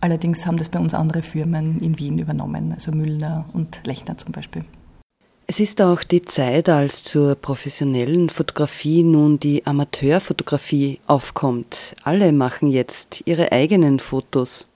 Allerdings 0.00 0.44
haben 0.44 0.58
das 0.58 0.68
bei 0.68 0.78
uns 0.78 0.92
andere 0.92 1.22
Firmen 1.22 1.78
in 1.80 1.98
Wien 1.98 2.18
übernommen, 2.18 2.72
also 2.72 2.92
Müllner 2.92 3.46
und 3.54 3.80
Lechner 3.86 4.18
zum 4.18 4.32
Beispiel. 4.32 4.64
Es 5.46 5.60
ist 5.60 5.80
auch 5.80 6.02
die 6.02 6.22
Zeit, 6.22 6.68
als 6.68 7.04
zur 7.04 7.34
professionellen 7.36 8.28
Fotografie 8.28 9.02
nun 9.02 9.38
die 9.38 9.66
Amateurfotografie 9.66 11.00
aufkommt. 11.06 11.94
Alle 12.04 12.32
machen 12.32 12.68
jetzt 12.68 13.22
ihre 13.26 13.50
eigenen 13.50 13.98
Fotos. 13.98 14.68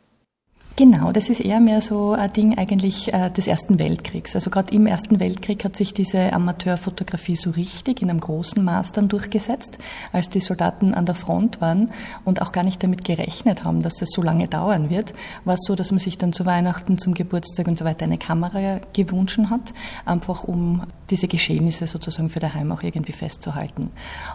Genau, 0.79 1.11
das 1.11 1.31
ist 1.31 1.41
eher 1.41 1.59
mehr 1.59 1.81
so 1.81 2.13
ein 2.13 2.31
Ding 2.35 2.59
eigentlich 2.59 3.11
äh, 3.11 3.31
des 3.31 3.47
Ersten 3.47 3.79
Weltkriegs. 3.79 4.35
Also 4.35 4.51
gerade 4.51 4.75
im 4.75 4.87
Ersten 4.87 5.21
Weltkrieg 5.21 5.65
hat 5.65 5.75
sich 5.75 5.95
diese 5.95 6.35
Amateurfotografie 6.35 7.35
so 7.35 7.49
richtig 7.49 8.03
in 8.03 8.11
einem 8.11 8.21
großen 8.21 8.63
Maß 8.63 8.93
dann 8.93 9.09
durchgesetzt, 9.09 9.79
als 10.13 10.29
die 10.29 10.43
Soldaten 10.43 10.93
an 10.93 11.07
der 11.07 11.15
Front 11.15 11.63
waren 11.63 11.93
und 12.27 12.43
auch 12.43 12.53
gar 12.53 12.63
nicht 12.63 12.83
damit 12.83 13.07
gerechnet 13.07 13.65
haben, 13.65 13.81
dass 13.81 13.95
das 13.97 14.11
so 14.11 14.21
lange 14.21 14.49
dauern 14.49 14.91
wird, 14.91 15.15
war 15.47 15.55
es 15.55 15.63
so, 15.67 15.77
dass 15.77 15.93
man 15.93 15.99
sich 15.99 16.19
dann 16.19 16.35
zu 16.35 16.45
Weihnachten, 16.45 16.99
zum 16.99 17.15
Geburtstag 17.15 17.69
und 17.69 17.79
so 17.79 17.87
weiter 17.87 18.05
eine 18.05 18.19
Kamera 18.19 18.81
gewünscht 18.93 19.39
hat, 19.49 19.73
einfach 20.05 20.45
um 20.45 20.83
diese 21.09 21.27
Geschehnisse 21.27 21.87
sozusagen 21.87 22.29
für 22.29 22.41
daheim 22.41 22.71
auch 22.71 22.83
irgendwie 22.83 23.13
festzuhalten. 23.13 23.91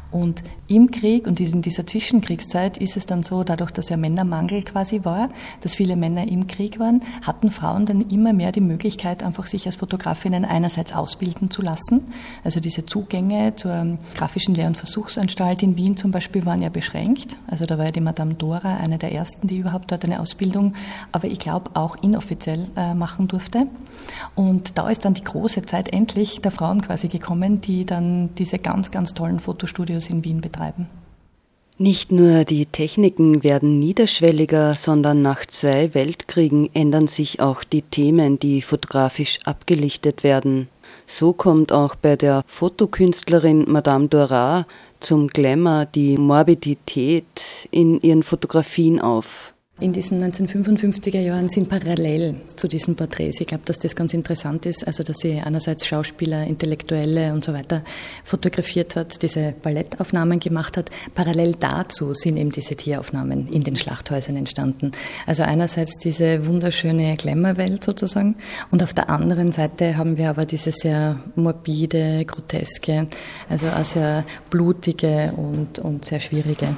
Und 0.10 0.42
im 0.68 0.90
Krieg 0.90 1.28
und 1.28 1.40
in 1.40 1.62
dieser 1.62 1.86
Zwischenkriegszeit 1.86 2.80
ist 2.80 2.98
es 2.98 3.06
dann 3.06 3.22
so, 3.22 3.44
dadurch, 3.44 3.72
dass 3.72 3.90
ja 3.90 3.98
Männermangel 3.98 4.64
quasi 4.64 5.04
war, 5.04 5.30
dass 5.62 5.76
viele 5.76 5.96
Männer 5.96 6.31
im 6.32 6.48
Krieg 6.48 6.80
waren, 6.80 7.02
hatten 7.26 7.52
Frauen 7.52 7.86
dann 7.86 8.02
immer 8.02 8.34
mehr 8.34 8.52
die 8.52 8.62
Möglichkeit, 8.62 9.24
einfach 9.24 9.46
sich 9.46 9.66
als 9.66 9.76
Fotografinnen 9.76 10.46
einerseits 10.46 10.94
ausbilden 10.94 11.52
zu 11.52 11.62
lassen. 11.62 12.02
Also 12.44 12.60
diese 12.60 12.86
Zugänge 12.86 13.56
zur 13.56 13.98
grafischen 14.16 14.56
Lehr- 14.56 14.68
und 14.68 14.78
Versuchsanstalt 14.78 15.64
in 15.64 15.78
Wien 15.78 15.98
zum 15.98 16.12
Beispiel 16.12 16.46
waren 16.46 16.62
ja 16.62 16.70
beschränkt. 16.70 17.38
Also 17.48 17.66
da 17.66 17.78
war 17.78 17.86
ja 17.86 17.92
die 17.92 18.02
Madame 18.02 18.34
Dora 18.34 18.78
eine 18.78 18.98
der 18.98 19.12
ersten, 19.12 19.48
die 19.48 19.58
überhaupt 19.58 19.92
dort 19.92 20.06
eine 20.06 20.20
Ausbildung, 20.20 20.74
aber 21.12 21.28
ich 21.28 21.40
glaube 21.40 21.72
auch 21.74 21.96
inoffiziell 22.02 22.68
äh, 22.76 22.94
machen 22.94 23.28
durfte. 23.28 23.68
Und 24.36 24.78
da 24.78 24.90
ist 24.90 25.06
dann 25.06 25.14
die 25.14 25.24
große 25.24 25.64
Zeit 25.64 25.92
endlich 25.92 26.42
der 26.42 26.52
Frauen 26.52 26.82
quasi 26.82 27.08
gekommen, 27.08 27.62
die 27.62 27.86
dann 27.86 28.34
diese 28.36 28.60
ganz, 28.60 28.92
ganz 28.92 29.14
tollen 29.14 29.40
Fotostudios 29.40 30.10
in 30.10 30.24
Wien 30.24 30.42
betreiben. 30.42 30.88
Nicht 31.78 32.12
nur 32.12 32.44
die 32.44 32.68
Techniken 32.68 33.44
werden 33.44 33.80
niederschwelliger, 33.80 34.76
sondern 34.76 35.22
nach 35.22 35.46
zwei 35.46 35.94
Weltkriegen 35.94 36.70
ändern 36.76 37.08
sich 37.08 37.40
auch 37.40 37.64
die 37.64 37.82
Themen, 37.82 38.38
die 38.38 38.62
fotografisch 38.62 39.40
abgelichtet 39.46 40.24
werden. 40.24 40.70
So 41.08 41.34
kommt 41.34 41.72
auch 41.72 41.96
bei 41.96 42.16
der 42.16 42.44
Fotokünstlerin 42.46 43.66
Madame 43.68 44.08
Dora 44.08 44.68
zum 45.00 45.28
Glamour 45.28 45.86
die 45.86 46.18
Morbidität 46.18 47.68
in 47.72 48.00
ihren 48.02 48.24
Fotografien 48.24 49.02
auf 49.02 49.54
in 49.82 49.94
diesen 49.94 50.24
1955er 50.24 51.20
Jahren 51.20 51.50
sind 51.50 51.68
parallel 51.68 52.36
zu 52.56 52.68
diesen 52.68 52.96
Porträts. 52.96 53.42
Ich 53.42 53.48
glaube, 53.48 53.64
dass 53.66 53.80
das 53.80 53.96
ganz 53.96 54.14
interessant 54.14 54.66
ist, 54.66 54.86
also 54.86 55.04
dass 55.04 55.18
sie 55.18 55.40
einerseits 55.40 55.88
Schauspieler, 55.88 56.46
Intellektuelle 56.46 57.34
und 57.34 57.44
so 57.44 57.54
weiter 57.54 57.84
fotografiert 58.24 58.96
hat, 58.96 59.22
diese 59.24 59.54
Ballettaufnahmen 59.62 60.40
gemacht 60.40 60.78
hat. 60.78 60.90
Parallel 61.16 61.56
dazu 61.60 62.14
sind 62.14 62.38
eben 62.38 62.52
diese 62.52 62.76
Tieraufnahmen 62.76 63.48
in 63.48 63.64
den 63.64 63.76
Schlachthäusern 63.76 64.36
entstanden. 64.36 64.92
Also 65.26 65.44
einerseits 65.44 65.98
diese 65.98 66.46
wunderschöne 66.46 67.16
Glamour-Welt 67.18 67.84
sozusagen 67.84 68.36
und 68.70 68.84
auf 68.84 68.94
der 68.94 69.10
anderen 69.10 69.52
Seite 69.52 69.98
haben 69.98 70.18
wir 70.18 70.30
aber 70.30 70.46
diese 70.46 70.72
sehr 70.72 71.20
morbide, 71.36 72.24
groteske, 72.26 73.08
also 73.50 73.68
auch 73.70 73.86
sehr 73.86 74.26
blutige 74.50 75.34
und, 75.36 75.80
und 75.80 76.06
sehr 76.06 76.20
schwierige. 76.20 76.76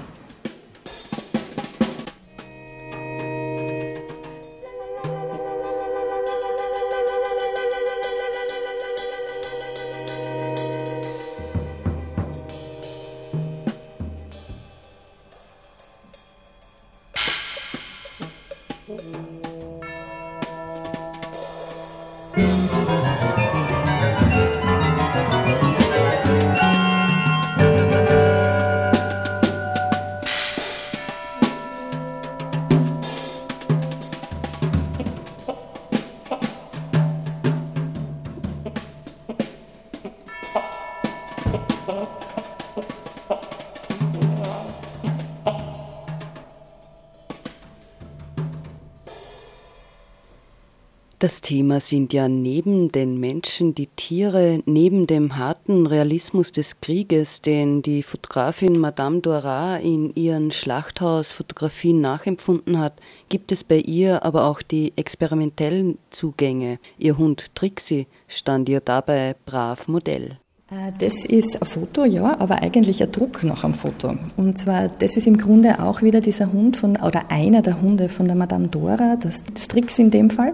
Das 51.24 51.40
Thema 51.40 51.80
sind 51.80 52.12
ja 52.12 52.28
neben 52.28 52.92
den 52.92 53.18
Menschen 53.18 53.74
die 53.74 53.88
Tiere, 53.88 54.60
neben 54.66 55.08
dem 55.08 55.38
harten 55.38 55.88
Realismus 55.88 56.52
des 56.52 56.82
Krieges, 56.82 57.40
den 57.40 57.82
die 57.82 58.04
Fotografin 58.04 58.78
Madame 58.78 59.22
Dora 59.22 59.78
in 59.78 60.14
ihren 60.16 60.52
Schlachthausfotografien 60.52 62.02
nachempfunden 62.02 62.78
hat, 62.78 63.00
gibt 63.30 63.54
es 63.54 63.64
bei 63.64 63.78
ihr 63.78 64.26
aber 64.26 64.48
auch 64.48 64.62
die 64.62 64.92
experimentellen 64.98 65.98
Zugänge. 66.10 66.78
Ihr 66.98 67.18
Hund 67.18 67.56
Trixie 67.56 68.08
stand 68.28 68.68
ihr 68.68 68.82
dabei 68.82 69.38
brav 69.46 69.88
Modell. 69.88 70.40
Äh, 70.74 70.92
das 71.00 71.26
ist 71.26 71.62
ein 71.62 71.68
Foto, 71.68 72.06
ja, 72.06 72.40
aber 72.40 72.62
eigentlich 72.62 73.02
ein 73.04 73.12
Druck 73.12 73.44
nach 73.44 73.64
einem 73.64 73.74
Foto. 73.74 74.16
Und 74.38 74.58
zwar, 74.58 74.88
das 74.88 75.18
ist 75.18 75.28
im 75.28 75.38
Grunde 75.38 75.80
auch 75.84 76.02
wieder 76.02 76.22
dieser 76.22 76.52
Hund 76.52 76.78
von, 76.78 76.96
oder 76.98 77.30
einer 77.30 77.62
der 77.62 77.82
Hunde 77.82 78.10
von 78.10 78.28
der 78.28 78.36
Madame 78.36 78.68
Dora, 78.68 79.18
das 79.18 79.44
Strix 79.58 80.00
in 80.00 80.12
dem 80.12 80.30
Fall. 80.30 80.54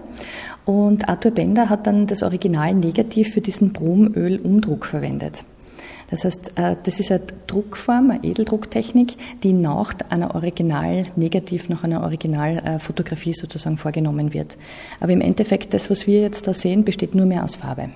Und 0.70 1.08
Arthur 1.08 1.32
Bender 1.32 1.68
hat 1.68 1.88
dann 1.88 2.06
das 2.06 2.22
Original 2.22 2.72
Negativ 2.74 3.34
für 3.34 3.40
diesen 3.40 3.72
Bromöl-Umdruck 3.72 4.86
verwendet. 4.86 5.42
Das 6.10 6.22
heißt, 6.22 6.52
äh, 6.54 6.76
das 6.80 7.00
ist 7.00 7.10
eine 7.10 7.22
Druckform, 7.48 8.12
eine 8.12 8.22
Edeldrucktechnik, 8.22 9.16
die 9.42 9.52
nach 9.52 9.94
einer 10.10 10.32
Original-Negativ, 10.36 11.70
nach 11.70 11.82
einer 11.82 12.04
Originalfotografie 12.04 13.32
sozusagen 13.32 13.78
vorgenommen 13.78 14.32
wird. 14.32 14.56
Aber 15.00 15.10
im 15.10 15.20
Endeffekt, 15.20 15.74
das, 15.74 15.90
was 15.90 16.06
wir 16.06 16.20
jetzt 16.20 16.46
da 16.46 16.54
sehen, 16.54 16.84
besteht 16.84 17.16
nur 17.16 17.26
mehr 17.26 17.42
aus 17.42 17.56
Farbe. 17.56 17.88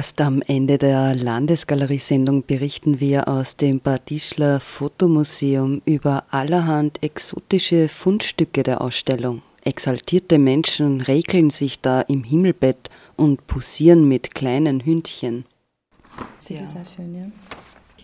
Fast 0.00 0.22
am 0.22 0.40
Ende 0.40 0.78
der 0.78 1.14
Landesgalerie-Sendung 1.14 2.46
berichten 2.46 3.00
wir 3.00 3.28
aus 3.28 3.56
dem 3.56 3.80
Bad 3.80 4.10
Ischler 4.10 4.58
Fotomuseum 4.58 5.82
über 5.84 6.24
allerhand 6.30 7.02
exotische 7.02 7.86
Fundstücke 7.86 8.62
der 8.62 8.80
Ausstellung. 8.80 9.42
Exaltierte 9.62 10.38
Menschen 10.38 11.02
regeln 11.02 11.50
sich 11.50 11.82
da 11.82 12.00
im 12.00 12.24
Himmelbett 12.24 12.88
und 13.16 13.46
posieren 13.46 14.08
mit 14.08 14.34
kleinen 14.34 14.82
Hündchen. 14.86 15.44
Das 16.38 16.48
ja. 16.48 16.62
ist 16.62 16.76
auch 16.76 16.96
schön, 16.96 17.14
ja. 17.14 17.26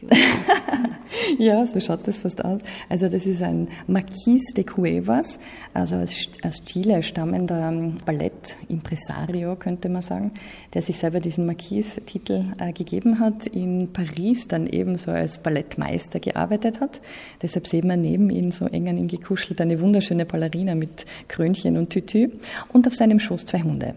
ja, 1.38 1.66
so 1.66 1.80
schaut 1.80 2.06
das 2.06 2.18
fast 2.18 2.44
aus. 2.44 2.60
Also 2.88 3.08
das 3.08 3.26
ist 3.26 3.42
ein 3.42 3.68
Marquis 3.86 4.42
de 4.56 4.64
Cuevas, 4.64 5.38
also 5.74 5.96
aus, 5.96 6.64
Chile 6.64 7.02
stammender 7.02 7.68
ähm, 7.68 7.96
Ballett-Impresario, 8.04 9.56
könnte 9.56 9.88
man 9.88 10.02
sagen, 10.02 10.32
der 10.74 10.82
sich 10.82 10.98
selber 10.98 11.20
diesen 11.20 11.46
Marquis-Titel 11.46 12.44
äh, 12.58 12.72
gegeben 12.72 13.18
hat, 13.18 13.46
in 13.46 13.92
Paris 13.92 14.48
dann 14.48 14.66
ebenso 14.66 15.10
als 15.10 15.42
Ballettmeister 15.42 16.20
gearbeitet 16.20 16.80
hat. 16.80 17.00
Deshalb 17.42 17.66
sehen 17.66 17.88
wir 17.88 17.96
neben 17.96 18.30
ihm 18.30 18.50
so 18.50 18.66
eng 18.66 18.88
an 18.88 18.98
ihn 18.98 19.08
gekuschelt 19.08 19.60
eine 19.60 19.80
wunderschöne 19.80 20.26
Ballerina 20.26 20.74
mit 20.74 21.06
Krönchen 21.28 21.76
und 21.76 21.90
Tütü 21.90 22.30
und 22.72 22.86
auf 22.86 22.94
seinem 22.94 23.18
Schoß 23.18 23.46
zwei 23.46 23.62
Hunde. 23.62 23.94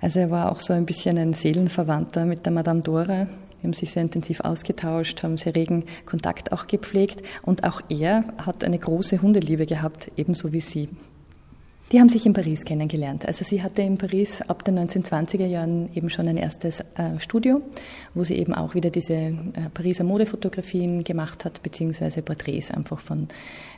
Also 0.00 0.20
er 0.20 0.30
war 0.30 0.52
auch 0.52 0.60
so 0.60 0.72
ein 0.72 0.86
bisschen 0.86 1.18
ein 1.18 1.32
Seelenverwandter 1.32 2.24
mit 2.24 2.44
der 2.46 2.52
Madame 2.52 2.82
Dora, 2.82 3.26
wir 3.60 3.68
haben 3.68 3.72
sich 3.72 3.90
sehr 3.90 4.02
intensiv 4.02 4.40
ausgetauscht, 4.40 5.22
haben 5.22 5.36
sehr 5.36 5.54
regen 5.54 5.84
Kontakt 6.06 6.52
auch 6.52 6.66
gepflegt 6.66 7.22
und 7.42 7.64
auch 7.64 7.80
er 7.88 8.24
hat 8.38 8.64
eine 8.64 8.78
große 8.78 9.20
Hundeliebe 9.20 9.66
gehabt, 9.66 10.12
ebenso 10.16 10.52
wie 10.52 10.60
sie. 10.60 10.88
Die 11.90 12.00
haben 12.00 12.10
sich 12.10 12.26
in 12.26 12.34
Paris 12.34 12.64
kennengelernt. 12.64 13.24
Also 13.24 13.44
sie 13.44 13.62
hatte 13.62 13.80
in 13.80 13.96
Paris 13.96 14.42
ab 14.42 14.62
den 14.62 14.78
1920er 14.78 15.46
Jahren 15.46 15.88
eben 15.94 16.10
schon 16.10 16.28
ein 16.28 16.36
erstes 16.36 16.80
äh, 16.80 17.18
Studio, 17.18 17.62
wo 18.12 18.24
sie 18.24 18.36
eben 18.36 18.52
auch 18.52 18.74
wieder 18.74 18.90
diese 18.90 19.14
äh, 19.14 19.32
Pariser 19.72 20.04
Modefotografien 20.04 21.02
gemacht 21.02 21.46
hat, 21.46 21.62
beziehungsweise 21.62 22.20
Porträts 22.20 22.70
einfach 22.70 23.00
von 23.00 23.28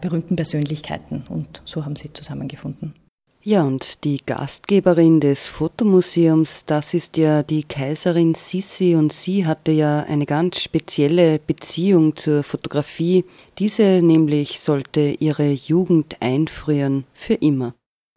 berühmten 0.00 0.34
Persönlichkeiten. 0.34 1.22
Und 1.28 1.62
so 1.64 1.84
haben 1.84 1.94
sie 1.94 2.12
zusammengefunden. 2.12 2.94
Ja, 3.42 3.62
und 3.62 4.04
die 4.04 4.18
Gastgeberin 4.26 5.18
des 5.18 5.48
Fotomuseums, 5.48 6.66
das 6.66 6.92
ist 6.92 7.16
ja 7.16 7.42
die 7.42 7.62
Kaiserin 7.62 8.34
Sissi 8.34 8.94
und 8.94 9.14
sie 9.14 9.46
hatte 9.46 9.72
ja 9.72 10.00
eine 10.00 10.26
ganz 10.26 10.60
spezielle 10.60 11.38
Beziehung 11.38 12.16
zur 12.16 12.42
Fotografie. 12.42 13.24
Diese 13.58 14.02
nämlich 14.02 14.60
sollte 14.60 15.16
ihre 15.20 15.52
Jugend 15.52 16.18
einfrieren 16.20 17.04
für 17.14 17.32
immer. 17.32 17.72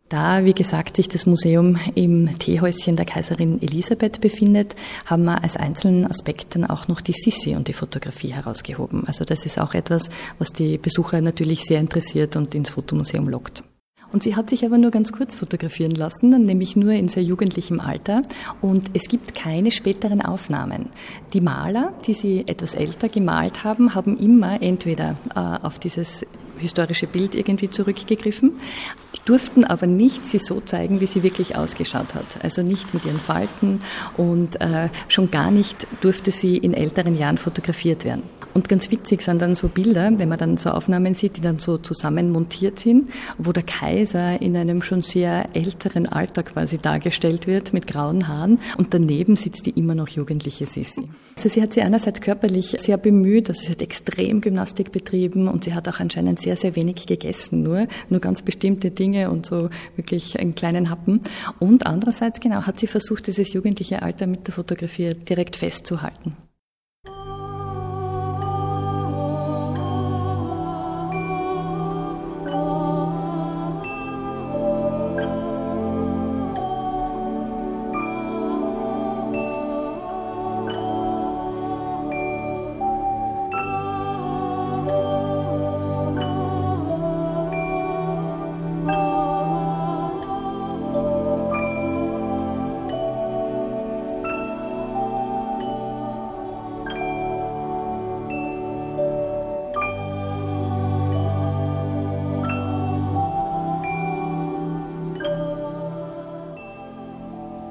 Da, 0.09 0.43
wie 0.43 0.53
gesagt, 0.53 0.97
sich 0.97 1.07
das 1.07 1.25
Museum 1.25 1.79
im 1.95 2.37
Teehäuschen 2.37 2.97
der 2.97 3.05
Kaiserin 3.05 3.61
Elisabeth 3.61 4.19
befindet, 4.19 4.75
haben 5.05 5.23
wir 5.23 5.41
als 5.41 5.55
einzelnen 5.55 6.05
Aspekt 6.05 6.53
dann 6.53 6.65
auch 6.65 6.89
noch 6.89 6.99
die 6.99 7.13
Sissi 7.13 7.55
und 7.55 7.69
die 7.69 7.73
Fotografie 7.73 8.33
herausgehoben. 8.33 9.07
Also 9.07 9.23
das 9.23 9.45
ist 9.45 9.57
auch 9.57 9.73
etwas, 9.73 10.09
was 10.37 10.51
die 10.51 10.77
Besucher 10.77 11.21
natürlich 11.21 11.63
sehr 11.63 11.79
interessiert 11.79 12.35
und 12.35 12.53
ins 12.53 12.71
Fotomuseum 12.71 13.29
lockt. 13.29 13.63
Und 14.13 14.23
sie 14.23 14.35
hat 14.35 14.49
sich 14.49 14.63
aber 14.63 14.77
nur 14.77 14.91
ganz 14.91 15.11
kurz 15.11 15.35
fotografieren 15.35 15.91
lassen, 15.91 16.29
nämlich 16.45 16.75
nur 16.75 16.91
in 16.93 17.07
sehr 17.07 17.23
jugendlichem 17.23 17.79
Alter. 17.79 18.21
Und 18.61 18.91
es 18.93 19.09
gibt 19.09 19.35
keine 19.35 19.71
späteren 19.71 20.21
Aufnahmen. 20.21 20.89
Die 21.33 21.41
Maler, 21.41 21.93
die 22.05 22.13
sie 22.13 22.47
etwas 22.47 22.75
älter 22.75 23.09
gemalt 23.09 23.63
haben, 23.63 23.95
haben 23.95 24.15
immer 24.17 24.61
entweder 24.61 25.17
äh, 25.35 25.65
auf 25.65 25.79
dieses 25.79 26.25
historische 26.63 27.07
Bild 27.07 27.35
irgendwie 27.35 27.69
zurückgegriffen, 27.69 28.53
durften 29.25 29.63
aber 29.63 29.87
nicht 29.87 30.27
sie 30.27 30.39
so 30.39 30.59
zeigen, 30.61 30.99
wie 30.99 31.07
sie 31.07 31.23
wirklich 31.23 31.55
ausgeschaut 31.55 32.15
hat. 32.15 32.43
Also 32.43 32.61
nicht 32.61 32.93
mit 32.93 33.05
ihren 33.05 33.19
Falten 33.19 33.79
und 34.17 34.59
äh, 34.59 34.89
schon 35.07 35.31
gar 35.31 35.51
nicht 35.51 35.87
durfte 36.01 36.31
sie 36.31 36.57
in 36.57 36.73
älteren 36.73 37.17
Jahren 37.17 37.37
fotografiert 37.37 38.03
werden. 38.03 38.23
Und 38.53 38.69
ganz 38.69 38.91
witzig 38.91 39.21
sind 39.21 39.41
dann 39.41 39.55
so 39.55 39.67
Bilder, 39.67 40.11
wenn 40.19 40.29
man 40.29 40.37
dann 40.37 40.57
so 40.57 40.69
Aufnahmen 40.69 41.15
sieht, 41.15 41.37
die 41.37 41.41
dann 41.41 41.57
so 41.57 41.77
zusammen 41.77 42.29
montiert 42.29 42.79
sind, 42.79 43.09
wo 43.37 43.51
der 43.51 43.63
Kaiser 43.63 44.39
in 44.41 44.55
einem 44.55 44.83
schon 44.83 45.01
sehr 45.01 45.49
älteren 45.53 46.07
Alter 46.07 46.43
quasi 46.43 46.77
dargestellt 46.77 47.47
wird 47.47 47.73
mit 47.73 47.87
grauen 47.87 48.27
Haaren 48.27 48.59
und 48.77 48.93
daneben 48.93 49.35
sitzt 49.35 49.65
die 49.65 49.71
immer 49.71 49.95
noch 49.95 50.07
jugendliche 50.09 50.67
Sissi. 50.67 51.09
Also 51.35 51.49
sie 51.49 51.61
hat 51.61 51.73
sich 51.73 51.83
einerseits 51.83 52.21
körperlich 52.21 52.75
sehr 52.79 52.97
bemüht, 52.97 53.49
also 53.49 53.63
sie 53.63 53.71
hat 53.71 53.81
extrem 53.81 54.41
Gymnastik 54.41 54.91
betrieben 54.91 55.47
und 55.47 55.63
sie 55.63 55.73
hat 55.73 55.87
auch 55.89 55.99
anscheinend 55.99 56.39
sehr, 56.39 56.52
sehr 56.55 56.75
wenig 56.75 57.05
gegessen, 57.05 57.63
nur, 57.63 57.87
nur 58.09 58.19
ganz 58.19 58.41
bestimmte 58.41 58.91
Dinge 58.91 59.29
und 59.29 59.45
so 59.45 59.69
wirklich 59.95 60.39
einen 60.39 60.55
kleinen 60.55 60.89
Happen. 60.89 61.21
Und 61.59 61.85
andererseits 61.85 62.39
genau 62.39 62.63
hat 62.63 62.79
sie 62.79 62.87
versucht, 62.87 63.27
dieses 63.27 63.53
jugendliche 63.53 64.01
Alter 64.01 64.27
mit 64.27 64.47
der 64.47 64.53
Fotografie 64.53 65.13
direkt 65.13 65.55
festzuhalten. 65.55 66.37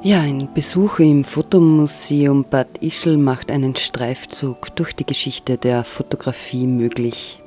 Ja, 0.05 0.21
ein 0.21 0.49
Besuch 0.53 0.99
im 0.99 1.23
Fotomuseum 1.23 2.45
Bad 2.51 2.79
Ischl 2.81 3.17
macht 3.17 3.53
einen 3.53 3.77
Streifzug 3.77 4.75
durch 4.75 4.97
die 4.97 5.07
Geschichte 5.07 5.59
der 5.59 5.85
Fotografie 5.85 6.67
möglich. 6.67 7.41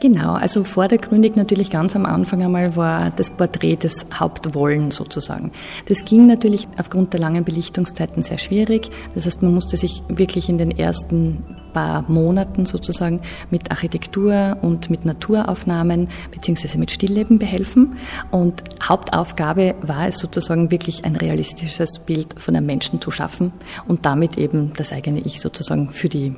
Genau, 0.00 0.32
also 0.32 0.64
vordergründig 0.64 1.36
natürlich 1.36 1.70
ganz 1.70 1.94
am 1.94 2.04
Anfang 2.04 2.42
einmal 2.42 2.74
war 2.74 3.10
das 3.10 3.30
Porträt 3.30 3.76
des 3.76 4.06
Hauptwollen 4.12 4.90
sozusagen. 4.90 5.52
Das 5.86 6.04
ging 6.04 6.26
natürlich 6.26 6.66
aufgrund 6.78 7.12
der 7.12 7.20
langen 7.20 7.44
Belichtungszeiten 7.44 8.24
sehr 8.24 8.38
schwierig. 8.38 8.90
Das 9.14 9.24
heißt, 9.26 9.42
man 9.42 9.54
musste 9.54 9.76
sich 9.76 10.02
wirklich 10.08 10.48
in 10.48 10.58
den 10.58 10.72
ersten 10.72 11.44
paar 11.74 12.04
Monaten 12.08 12.64
sozusagen 12.64 13.20
mit 13.50 13.70
Architektur 13.70 14.56
und 14.62 14.88
mit 14.88 15.04
Naturaufnahmen 15.04 16.08
beziehungsweise 16.30 16.78
mit 16.78 16.90
Stillleben 16.90 17.38
behelfen. 17.38 17.98
Und 18.30 18.62
Hauptaufgabe 18.82 19.74
war 19.82 20.08
es 20.08 20.18
sozusagen 20.18 20.70
wirklich 20.70 21.04
ein 21.04 21.16
realistisches 21.16 21.98
Bild 21.98 22.40
von 22.40 22.56
einem 22.56 22.64
Menschen 22.64 23.02
zu 23.02 23.10
schaffen 23.10 23.52
und 23.86 24.06
damit 24.06 24.38
eben 24.38 24.72
das 24.76 24.92
eigene 24.92 25.20
Ich 25.20 25.42
sozusagen 25.42 25.90
für 25.90 26.08
die 26.08 26.34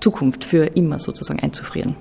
Zukunft, 0.00 0.44
für 0.44 0.64
immer 0.64 0.98
sozusagen 0.98 1.40
einzufrieren. 1.40 1.96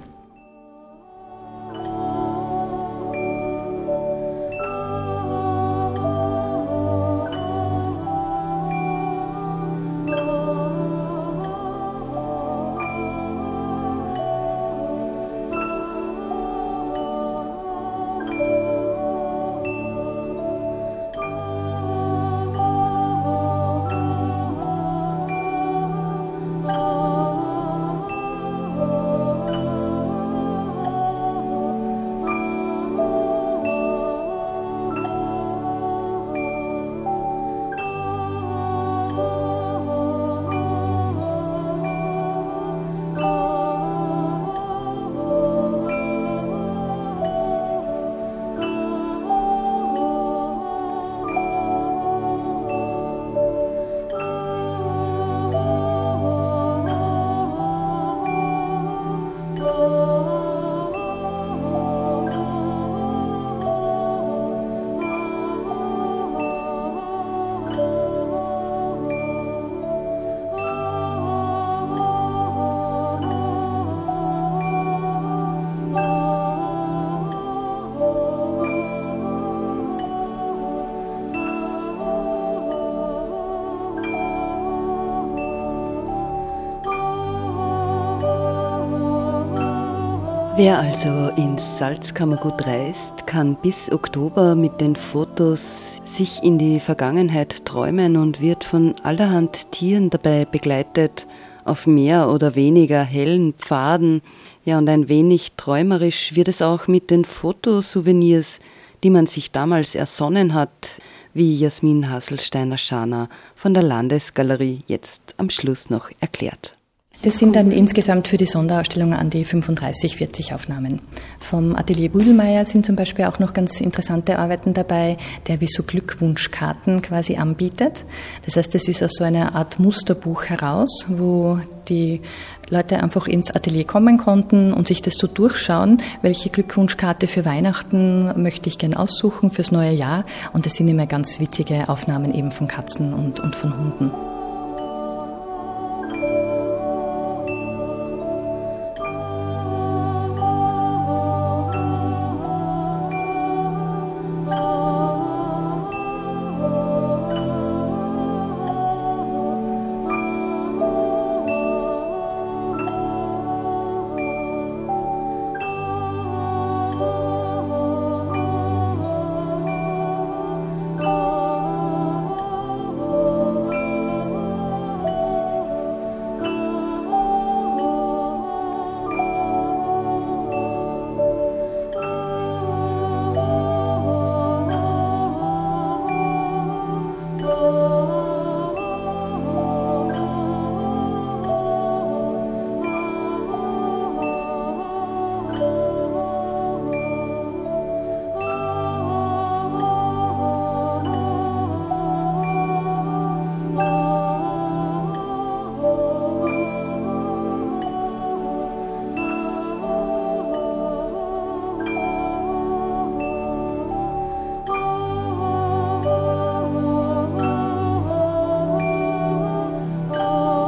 Wer 90.65 90.80
also 90.80 91.30
ins 91.39 91.78
Salzkammergut 91.78 92.65
reist, 92.65 93.28
kann 93.28 93.56
bis 93.56 93.91
Oktober 93.91 94.56
mit 94.56 94.82
den 94.82 94.95
Fotos 94.95 96.01
sich 96.06 96.41
in 96.41 96.58
die 96.58 96.80
Vergangenheit 96.80 97.67
träumen 97.67 98.17
und 98.17 98.41
wird 98.41 98.63
von 98.63 98.95
allerhand 99.04 99.71
Tieren 99.71 100.10
dabei 100.10 100.43
begleitet, 100.45 101.28
auf 101.65 101.86
mehr 101.86 102.32
oder 102.32 102.56
weniger 102.56 103.04
hellen 103.04 103.54
Pfaden. 103.54 104.23
Ja, 104.63 104.80
und 104.80 104.89
ein 104.89 105.08
wenig 105.08 105.51
träumerisch 105.56 106.36
wird 106.36 106.47
es 106.47 106.63
auch 106.63 106.88
mit 106.88 107.12
den 107.12 107.25
Fotosouvenirs, 107.25 108.60
die 109.04 109.12
man 109.12 109.28
sich 109.28 109.51
damals 109.51 109.93
ersonnen 109.93 110.56
hat, 110.56 110.99
wie 111.36 111.56
Jasmin 111.56 112.10
Hasselsteiner-Schana 112.10 113.30
von 113.54 113.75
der 113.75 113.84
Landesgalerie 113.84 114.80
jetzt 114.88 115.36
am 115.38 115.51
Schluss 115.51 115.91
noch 115.91 116.10
erklärt. 116.21 116.75
Das 117.21 117.39
sind 117.39 117.56
dann 117.56 117.71
insgesamt 117.71 118.28
für 118.28 118.38
die 118.38 118.45
Sonderausstellung 118.45 119.13
an 119.13 119.30
die 119.30 119.45
35, 119.45 120.17
40 120.17 120.54
Aufnahmen. 120.54 121.01
Vom 121.39 121.75
Atelier 121.75 122.10
Büdelmeier 122.10 122.65
sind 122.65 122.86
zum 122.86 122.95
Beispiel 122.95 123.25
auch 123.25 123.39
noch 123.39 123.54
ganz 123.54 123.82
interessante 123.82 124.38
Arbeiten 124.38 124.73
dabei, 124.73 125.17
der 125.47 125.60
wie 125.60 125.67
so 125.67 125.84
Glückwunschkarten 125.84 127.01
quasi 127.01 127.38
anbietet. 127.38 128.06
Das 128.45 128.58
heißt, 128.58 128.75
es 128.75 128.88
ist 128.88 129.01
aus 129.01 129.13
so 129.15 129.23
einer 129.23 129.56
Art 129.56 129.80
Musterbuch 129.80 130.45
heraus, 130.45 131.08
wo 131.10 131.60
die 131.89 132.21
Leute 132.69 133.01
einfach 133.01 133.28
ins 133.28 133.51
Atelier 133.56 133.86
kommen 133.86 134.17
konnten 134.17 134.73
und 134.73 134.88
sich 134.88 135.01
das 135.01 135.15
so 135.15 135.28
durchschauen, 135.28 136.01
welche 136.21 136.49
Glückwunschkarte 136.49 137.28
für 137.28 137.45
Weihnachten 137.45 138.41
möchte 138.41 138.69
ich 138.69 138.78
gern 138.78 138.95
aussuchen 138.95 139.51
fürs 139.51 139.71
neue 139.71 139.91
Jahr. 139.91 140.25
Und 140.54 140.65
das 140.65 140.75
sind 140.75 140.88
immer 140.88 141.06
ganz 141.06 141.39
witzige 141.39 141.89
Aufnahmen 141.89 142.34
eben 142.34 142.51
von 142.51 142.67
Katzen 142.67 143.13
und, 143.13 143.39
und 143.39 143.56
von 143.56 143.78
Hunden. 143.78 144.35